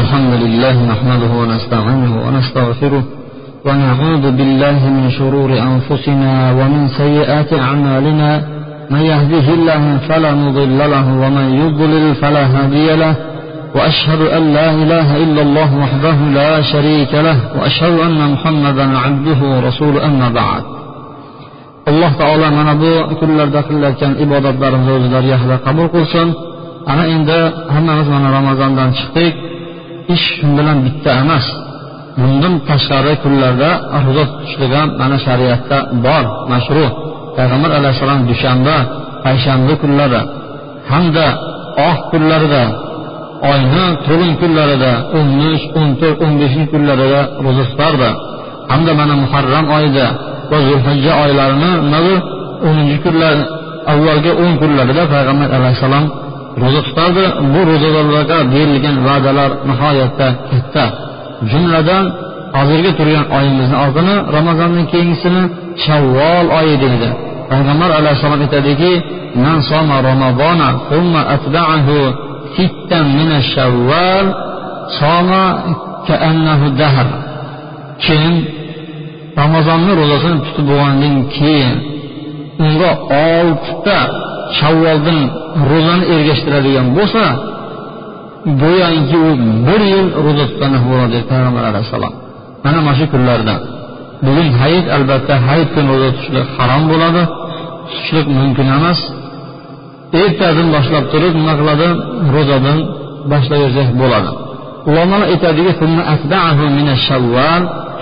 الحمد 0.08 0.34
لله 0.44 0.76
نحمده 0.92 1.32
ونستعينه 1.42 2.14
ونستغفره 2.26 3.04
ونعوذ 3.68 4.26
بالله 4.38 4.80
من 4.98 5.06
شرور 5.18 5.50
أنفسنا 5.70 6.32
ومن 6.60 6.88
سيئات 6.88 7.54
أعمالنا 7.54 8.30
من 8.94 9.02
يهده 9.12 9.48
الله 9.58 9.84
فلا 10.10 10.32
مضل 10.44 10.80
له 10.94 11.06
ومن 11.24 11.48
يضلل 11.64 12.16
فلا 12.16 12.46
هادي 12.56 12.96
له 12.96 13.16
وأشهد 13.76 14.22
أن 14.38 14.44
لا 14.58 14.70
إله 14.82 15.08
إلا 15.24 15.42
الله 15.42 15.70
وحده 15.84 16.18
لا 16.40 16.62
شريك 16.62 17.14
له 17.28 17.38
وأشهد 17.58 18.00
أن 18.08 18.20
محمدا 18.34 18.98
عبده 18.98 19.40
ورسوله 19.54 20.06
أما 20.06 20.30
بعد. 20.30 20.64
alloh 21.92 22.12
taolo 22.22 22.48
mana 22.58 22.74
bu 22.84 22.92
kunlarda 23.20 23.62
qilayotgan 23.70 24.14
ibodatlarimizni 24.24 24.92
o'zlari 24.98 25.28
yaxlit 25.36 25.62
qabul 25.68 25.88
qilsin 25.96 26.28
ana 26.92 27.04
endi 27.16 27.40
hammamiz 27.76 28.08
mana 28.16 28.28
ramazondan 28.38 28.90
chiqdik 29.00 29.34
ish 30.16 30.28
shu 30.38 30.48
bilan 30.58 30.78
bitta 30.86 31.12
emas. 31.24 31.46
Bundan 32.20 32.54
tashqari 32.70 33.14
kunlarda 33.24 33.70
ro'za 34.06 34.24
tutishlik 34.32 34.72
ham 34.78 34.90
mana 35.02 35.18
shariatda 35.26 35.78
bor 36.06 36.24
mashru. 36.52 36.86
Payg'ambar 37.38 37.72
alayhissalom 37.80 38.22
dushanba 38.30 38.76
payshanba 39.26 39.74
kunlari 39.82 40.22
hamda 40.92 41.26
oq 41.90 42.00
kunlarida 42.12 42.64
oyni 43.52 43.86
to'lin 44.08 44.34
kunlarida 44.42 44.92
o'n 45.18 45.28
uch 45.52 45.64
o'n 45.80 45.90
to'rt 46.02 46.20
o'n 46.26 46.34
beshinchi 46.42 46.70
kunlarida 46.74 47.22
ro'za 47.46 47.64
tutardi. 47.70 48.10
Hamda 48.72 48.92
mana 49.00 49.14
muharram 49.24 49.66
oyida 49.78 50.08
va 50.52 50.58
zulhijja 50.68 51.14
oylarini 51.24 51.72
o'ninchi 52.68 52.98
kunlar 53.06 53.38
avvalgi 53.92 54.32
o'n 54.44 54.54
kunlarida 54.62 55.04
payg'ambar 55.14 55.50
alayhissalom 55.58 56.06
ro'za 56.62 56.82
tutardi 56.88 57.24
bu 57.54 57.60
ro'zadorlarga 57.70 58.38
berilgan 58.54 58.98
va'dalar 59.08 59.52
nihoyatda 59.70 60.28
katta. 60.50 60.86
Jumladan 61.52 62.04
hozirgi 62.58 62.92
turgan 63.00 63.26
oyimizni 63.38 63.78
oldini 63.84 64.16
ramazondan 64.38 64.86
keyingisini 64.92 65.44
shavvol 65.86 66.46
oyi 66.60 66.76
deydi 66.84 67.10
payg'ambar 67.52 67.90
alayhissalom 68.00 68.40
aytadiki 68.46 68.92
man 69.46 69.58
soma 69.72 69.98
ramazona 70.10 70.68
thumma 70.90 71.22
atba'ahu 71.36 71.98
sittan 72.56 73.06
min 73.20 73.30
shavval 73.54 74.26
soma 75.00 75.44
ka'annahu 76.08 76.66
dahr. 76.82 77.08
Kim 78.06 78.34
ramazonni 79.42 79.92
ro'zasini 80.00 80.38
tutib 80.46 80.66
bo'lgandan 80.72 81.16
keyin 81.38 81.76
unga 82.66 82.92
oltita 83.30 84.00
shavvoldan 84.60 85.20
ro'zani 85.72 86.06
ergashtiradigan 86.16 86.88
bo'lsa 86.98 87.24
go'yoki 88.64 89.18
u 89.28 89.32
bir 89.68 89.82
yil 89.94 90.08
ro'za 90.26 90.46
tutgandek 90.50 90.84
bo'ladi 90.90 91.12
dedi 91.16 91.26
payg'ambar 91.32 91.64
alayhissalom. 91.72 92.14
Mana 92.64 92.80
mana 92.86 92.96
shu 93.00 93.06
kunlarda. 93.14 93.56
Bugun 94.26 94.48
hayit 94.62 94.86
albatta 94.98 95.34
hayit 95.48 95.70
kuni 95.76 95.88
ro'za 95.94 96.10
tutishlik 96.16 96.48
harom 96.58 96.84
bo'ladi. 96.92 97.22
Tutishlik 97.90 98.28
mumkin 98.40 98.68
emas. 98.78 99.00
Ertadan 100.22 100.68
boshlab 100.76 101.06
turib 101.14 101.34
nima 101.40 101.54
qiladi? 101.60 101.88
Ro'zadan 102.36 102.78
boshlayversak 103.32 103.90
bo'ladi. 104.02 104.30
Ulamolar 104.90 105.28
aytadiki 105.34 105.72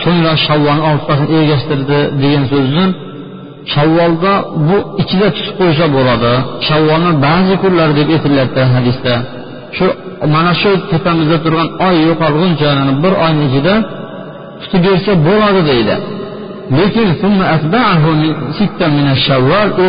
so'ngra 0.04 0.34
shavvolni 0.46 0.84
oltitasini 0.90 1.30
ergashtirdi 1.40 2.00
degan 2.22 2.44
so'zni 2.54 2.86
shavvolda 3.74 4.34
bu 4.68 4.78
ichida 5.02 5.28
tutib 5.36 5.56
qo'ysa 5.62 5.86
bo'ladi. 5.96 6.32
Shavvolni 6.68 7.12
ba'zi 7.26 7.56
kunlari 7.64 7.94
deb 8.00 8.10
aytilyapti 8.16 8.62
hadisda. 8.74 9.14
Shu 9.78 9.86
mana 10.36 10.52
shu 10.62 10.72
tepamizda 10.92 11.38
turgan 11.46 11.70
oy 11.88 11.96
yo'qolguncha 12.10 12.70
bir 13.04 13.14
oyni 13.26 13.44
ichida 13.50 13.74
tutib 14.62 14.82
bersa 14.88 15.12
bo'ladi 15.28 15.62
deydi. 15.72 15.96
Lekin 16.78 17.10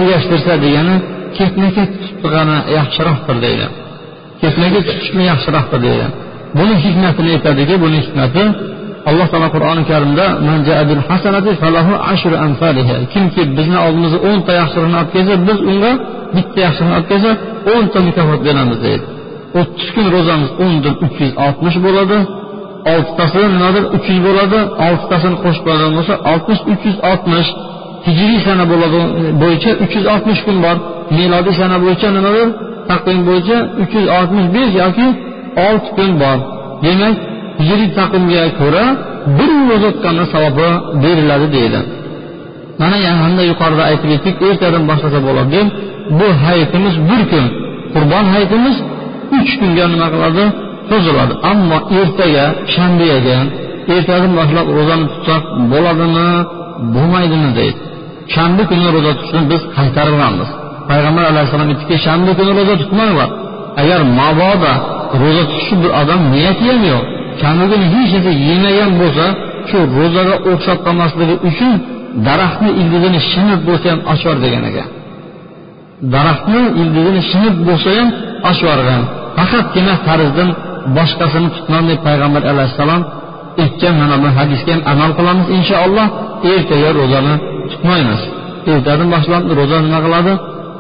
ergashtirsa 0.01 0.53
degani 0.65 0.97
ketma 1.39 1.69
ket 1.77 1.91
tutgani 2.03 2.57
yaxshiroqdir 2.79 3.37
deydi. 3.47 3.67
Ketma 4.43 4.67
ket 4.75 4.85
tutishni 4.91 5.23
yaxshiroqdir 5.33 5.81
deydi. 5.87 6.07
Buni 6.59 6.75
hikmatini 6.85 7.31
aytadiki 7.37 7.75
buni 7.85 7.99
hikmati 8.05 8.45
alloh 9.09 9.27
taolo 9.33 9.49
qur'oni 9.55 9.83
karimda 9.91 10.25
kimki 13.15 13.43
bizni 13.59 13.79
oldimizga 13.87 14.19
o'nta 14.29 14.53
yaxshilikni 14.61 14.97
olib 15.01 15.11
kelsa 15.15 15.35
biz 15.49 15.59
unga 15.71 15.93
bitta 16.37 16.59
yaxshilikni 16.67 16.95
olib 16.99 17.09
kelsa 17.13 17.31
o'nta 17.75 17.99
mukofot 18.09 18.41
beramiz 18.47 18.79
deydi. 18.87 19.05
O'ttiz 19.61 19.89
kun 19.95 20.07
ro'zamiz 20.15 20.51
o'ndan 20.65 20.95
uch 21.05 21.17
yuz 21.23 21.33
oltmish 21.47 21.77
bo'ladi 21.87 22.19
oltitasi 22.93 23.41
nimadir 23.55 23.85
uch 23.97 24.07
yuz 24.13 24.21
bo'ladi 24.27 24.59
oltitasini 24.87 25.37
qo'shib 25.45 25.63
qo'yadigan 25.67 25.93
bo'lsa 25.99 26.15
oltmish 26.33 26.61
uch 26.73 26.83
yuz 26.89 26.99
oltmish. 27.11 27.49
Hijriy 28.07 28.41
sana 28.49 28.65
bo'yicha 29.43 29.71
uch 29.85 29.93
yuz 29.99 30.07
oltmish 30.15 30.41
kun 30.47 30.57
bor. 30.65 30.77
Melodiy 31.19 31.55
sana 31.61 31.77
bo'yicha 31.85 32.09
nimadir 32.17 32.49
taqvim 32.91 33.21
bo'yicha 33.29 33.57
uch 33.83 33.93
yuz 33.99 34.07
oltmish 34.19 34.49
besh 34.57 34.73
yoki 34.83 35.07
olti 35.67 35.89
kun 35.97 36.11
bor. 36.23 36.39
Demak 36.85 37.17
hijriy 37.59 37.89
taqvimga 37.99 38.43
ko'ra 38.61 38.85
bir 39.39 39.51
ro'za 39.69 39.89
tutganni 39.95 40.25
savobi 40.35 40.69
beriladi 41.03 41.47
deydi. 41.57 41.81
Mana 42.81 42.97
hamda 43.23 43.43
yuqorida 43.51 43.83
aytib 43.91 44.11
o'tdik 44.17 44.37
ertadan 44.49 44.83
boshlasa 44.91 45.19
bo'ladi 45.27 45.51
deb 45.57 45.67
bu 46.19 46.29
hayitimiz 46.45 46.95
bir 47.11 47.23
kun 47.31 47.45
qurbon 47.95 48.25
hayitimiz 48.35 48.77
uch 49.39 49.53
kunga 49.61 49.85
nima 49.93 50.09
qiladi? 50.15 50.45
Cho'ziladi 50.89 51.35
ammo 51.51 51.79
ertaga 52.01 52.45
shanbaga 52.75 53.39
ertadan 53.97 54.33
boshlab 54.39 54.67
ro'zani 54.77 55.05
tutsak 55.13 55.43
bo'ladimi? 55.73 56.29
Bo'lmaydimi 56.95 57.51
deydi. 57.59 57.81
Shanba 58.35 58.63
kuni 58.71 58.87
ro'za 58.97 59.13
tutishni 59.19 59.43
biz 59.53 59.63
qaytarganmiz. 59.77 60.51
Payg'ambar 60.91 61.25
alayhissalom 61.33 61.69
aytdiki 61.73 61.97
shanba 62.07 62.33
kuni 62.39 62.53
ro'za 62.59 62.75
tutmanglar. 62.83 63.29
Agar 63.81 64.01
mabodo 64.19 64.73
ro'za 65.23 65.43
tutishni 65.51 65.77
bir 65.83 65.91
odam 66.01 66.21
niyati 66.33 66.65
ham 66.71 66.83
yo'q. 66.93 67.05
Shanba 67.41 67.65
kuni 67.71 67.87
hech 67.95 68.11
narsa 68.15 68.33
yemagan 68.49 68.91
bo'lsa 69.01 69.27
shu 69.69 69.79
ro'zaga 69.99 70.35
o'xshab 70.51 70.79
qolmasligi 70.87 71.37
uchun 71.49 71.73
daraxtni 72.27 72.71
ildizini 72.81 73.21
shinib 73.31 73.61
bo'lsa 73.69 73.87
ham 73.93 74.01
ochyor 74.13 74.37
degan 74.45 74.65
ekan. 74.71 74.89
Daraxtni 76.15 76.61
ildizini 76.81 77.23
shinib 77.31 77.57
bo'lsa 77.69 77.91
ham 77.99 78.09
ochyorgan 78.51 79.03
faqatgina 79.37 79.95
farzdan 80.07 80.49
boshqasini 80.97 81.49
tutmam 81.57 81.85
deb 81.91 82.01
payg'ambar 82.07 82.43
alayhissalom 82.53 83.03
aytgan 83.63 83.95
mana 84.01 84.17
bu 84.23 84.29
hadisga 84.39 84.71
ham 84.75 84.83
amal 84.93 85.11
qilamiz 85.19 85.47
inshaalloh. 85.57 86.07
Ertaga 86.53 86.91
ro'zani 87.01 87.35
tutmaymiz. 87.71 88.21
Ertadan 88.73 89.09
boshlab 89.15 89.43
ro'za 89.59 89.77
nima 89.87 89.99
qiladi? 90.07 90.33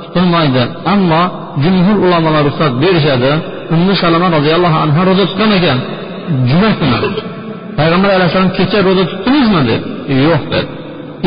Tutilmaydi 0.03 0.62
ammo 0.95 1.23
jumhur 1.64 1.97
ulamolar 2.07 2.42
ruxsat 2.49 2.73
berishadi. 2.83 3.33
Ummu 3.75 3.92
salama 4.03 4.29
roziyallohu 4.37 4.77
anhu 4.85 5.01
ro'za 5.09 5.25
tutgan 5.31 5.51
ekan. 5.59 5.79
Juma 6.51 6.71
kuni 6.79 6.97
payg'ambar 7.79 8.11
alayhissalom 8.17 8.51
kecha 8.59 8.79
ro'za 8.87 9.05
tutdingizmi? 9.11 9.61
dedi. 9.71 9.85
Yo'q 10.29 10.43
dedi. 10.53 10.69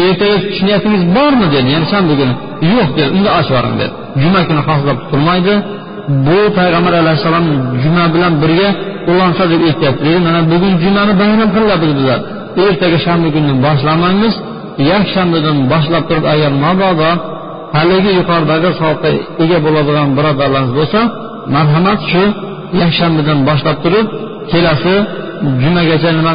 Ertaga 0.05 0.35
tutish 0.41 0.61
niyatingiz 0.67 1.03
bormi? 1.17 1.47
dedi. 1.55 1.67
Ya'ni 1.73 1.87
shanba 1.93 2.13
kuni 2.19 2.33
yo'q 2.75 2.89
dedi. 2.97 3.09
Unda 3.17 3.29
ochib 3.39 3.53
yuboring 3.55 3.75
dedi. 3.81 3.93
Juma 4.21 4.41
kuni 4.47 4.61
xoslab 4.67 4.97
tutilmaydi 5.03 5.53
bu 6.27 6.37
payg'ambar 6.57 6.93
alayhissalom 7.01 7.45
juma 7.83 8.03
bilan 8.13 8.33
birga 8.41 8.69
ulansa 9.11 9.43
deb 9.51 9.61
aytyapti. 9.69 10.09
Mana 10.25 10.39
bugun 10.51 10.73
jumani 10.83 11.13
bayram 11.21 11.49
qilyapmiz 11.55 11.91
bizlar 11.97 12.19
ertaga 12.67 12.97
shanba 13.05 13.27
kundan 13.35 13.57
boshlamaymiz. 13.65 14.33
Yakshanbadan 14.91 15.57
boshlab 15.71 16.03
turib 16.09 16.25
agar 16.33 16.51
mabodo 16.65 17.11
haligi 17.77 18.11
yuqoridagi 18.19 18.69
savobga 18.79 19.09
ega 19.43 19.57
bo'ladigan 19.65 20.09
birodarlarimiz 20.17 20.73
bo'lsa 20.79 20.99
marhamat 21.55 21.99
shu 22.11 22.23
yakshanbadan 22.81 23.39
boshlab 23.49 23.77
turib 23.85 24.07
kelasi 24.51 24.95
jumagacha 25.63 26.09
nima 26.19 26.33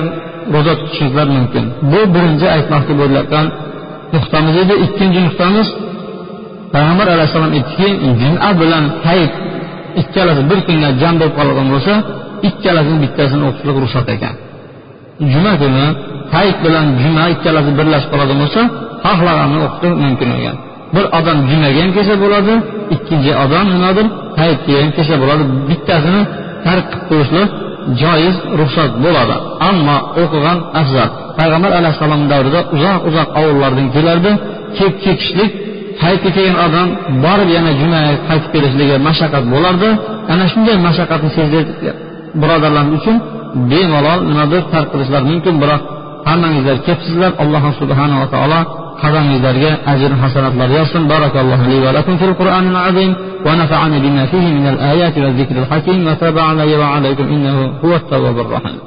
ro'za 0.55 0.73
tutishingizlar 0.81 1.27
mumkin. 1.37 1.65
Bu 1.93 2.01
birinchi 2.15 2.47
aytmoqchi 2.57 2.93
bo'layotgan 3.01 3.47
nuqtamiz. 4.15 4.55
Edi 4.65 4.75
ikkinchi 4.85 5.21
nuqtamiz 5.27 5.69
payg'ambar 6.75 7.07
alayhissalom 7.15 7.53
aytdiki 7.59 7.89
juma 8.21 8.51
bilan 8.61 8.85
hayit 9.07 9.35
ikkalasi 10.03 10.43
bir 10.51 10.59
kunda 10.67 10.89
jam 11.03 11.15
bo'lib 11.21 11.35
qolgan 11.39 11.67
bo'lsa 11.75 11.93
ikkalasini 12.49 12.99
bittasini 13.05 13.45
o'qishlik 13.49 13.77
ruxsat 13.85 14.07
ekan. 14.15 14.35
Juma 15.33 15.53
kuni 15.63 15.87
hayit 16.35 16.59
bilan 16.65 16.87
juma 17.03 17.25
ikkalasi 17.35 17.71
birlashib 17.79 18.09
qoladigan 18.13 18.41
bo'lsa 18.45 18.63
xohlaganini 19.05 19.61
o'qishlik 19.67 19.95
mumkin 20.05 20.31
ekan. 20.39 20.57
Bir 20.95 21.05
odam 21.19 21.39
jumaga 21.51 21.79
ham 21.83 21.91
kelsa 21.97 22.15
bo'ladi 22.25 22.53
ikkinchi 22.95 23.33
odam 23.45 23.67
nimadir 23.75 24.07
hayitga 24.41 24.73
ham 24.83 24.91
kelsa 24.97 25.15
bo'ladi 25.23 25.43
bittasini 25.69 26.23
tark 26.67 26.85
qilib 26.91 27.05
qo'yishlik 27.11 27.51
joiz 28.03 28.37
ruxsat 28.61 28.93
bo'ladi. 29.05 29.37
Ammo 29.69 29.97
o'qigan 30.23 30.59
afzal 30.81 31.09
payg'ambar 31.39 31.73
alayhissalom 31.81 32.23
davrida 32.33 32.61
uzoq 32.75 33.01
uzoq 33.09 33.29
ovullardan 33.41 33.87
kelardi. 33.97 34.31
Kelib 34.77 34.97
ketishlik 35.05 35.53
hayitga 36.03 36.31
kelgan 36.37 36.59
odam 36.67 36.89
borib 37.25 37.49
yana 37.57 37.73
jumaga 37.81 38.13
qaytib 38.29 38.51
kelishligi 38.55 38.97
mashaqqat 39.09 39.45
bo'lardi. 39.55 39.89
Ana 40.33 40.45
shunday 40.53 40.77
mashaqqatni 40.87 41.31
sezgan 41.39 41.67
birodarlarimiz 42.41 42.95
uchun. 43.01 43.17
Bemalol 43.71 44.21
nimadir 44.31 44.63
tark 44.73 44.89
qilishlar 44.93 45.23
mumkin 45.31 45.55
biroq 45.63 45.83
hammangizlar 46.29 46.77
kelibsizlar 46.87 47.33
alloh 47.43 47.65
subhanava 47.81 48.27
taolo 48.35 48.61
qadamingizlarga 49.04 49.72
ajr 49.94 50.12
hasanatlar 50.22 50.70
yozsin 50.80 51.04
barakallohu 51.14 51.64
li 51.72 51.78
va 51.86 51.90
lakum 51.98 52.14
fil 52.22 52.36
qur'anil 52.42 52.80
azim 52.90 53.14
ونفعني 53.48 54.00
بما 54.00 54.26
فيه 54.26 54.46
من 54.58 54.68
الآيات 54.74 55.18
والذكر 55.18 55.56
الحكيم 55.64 56.08
وتاب 56.08 56.38
علي 56.40 56.76
وعليكم 56.82 57.24
إنه 57.36 57.58
هو 57.86 57.96
التواب 57.96 58.38
الرحيم 58.40 58.78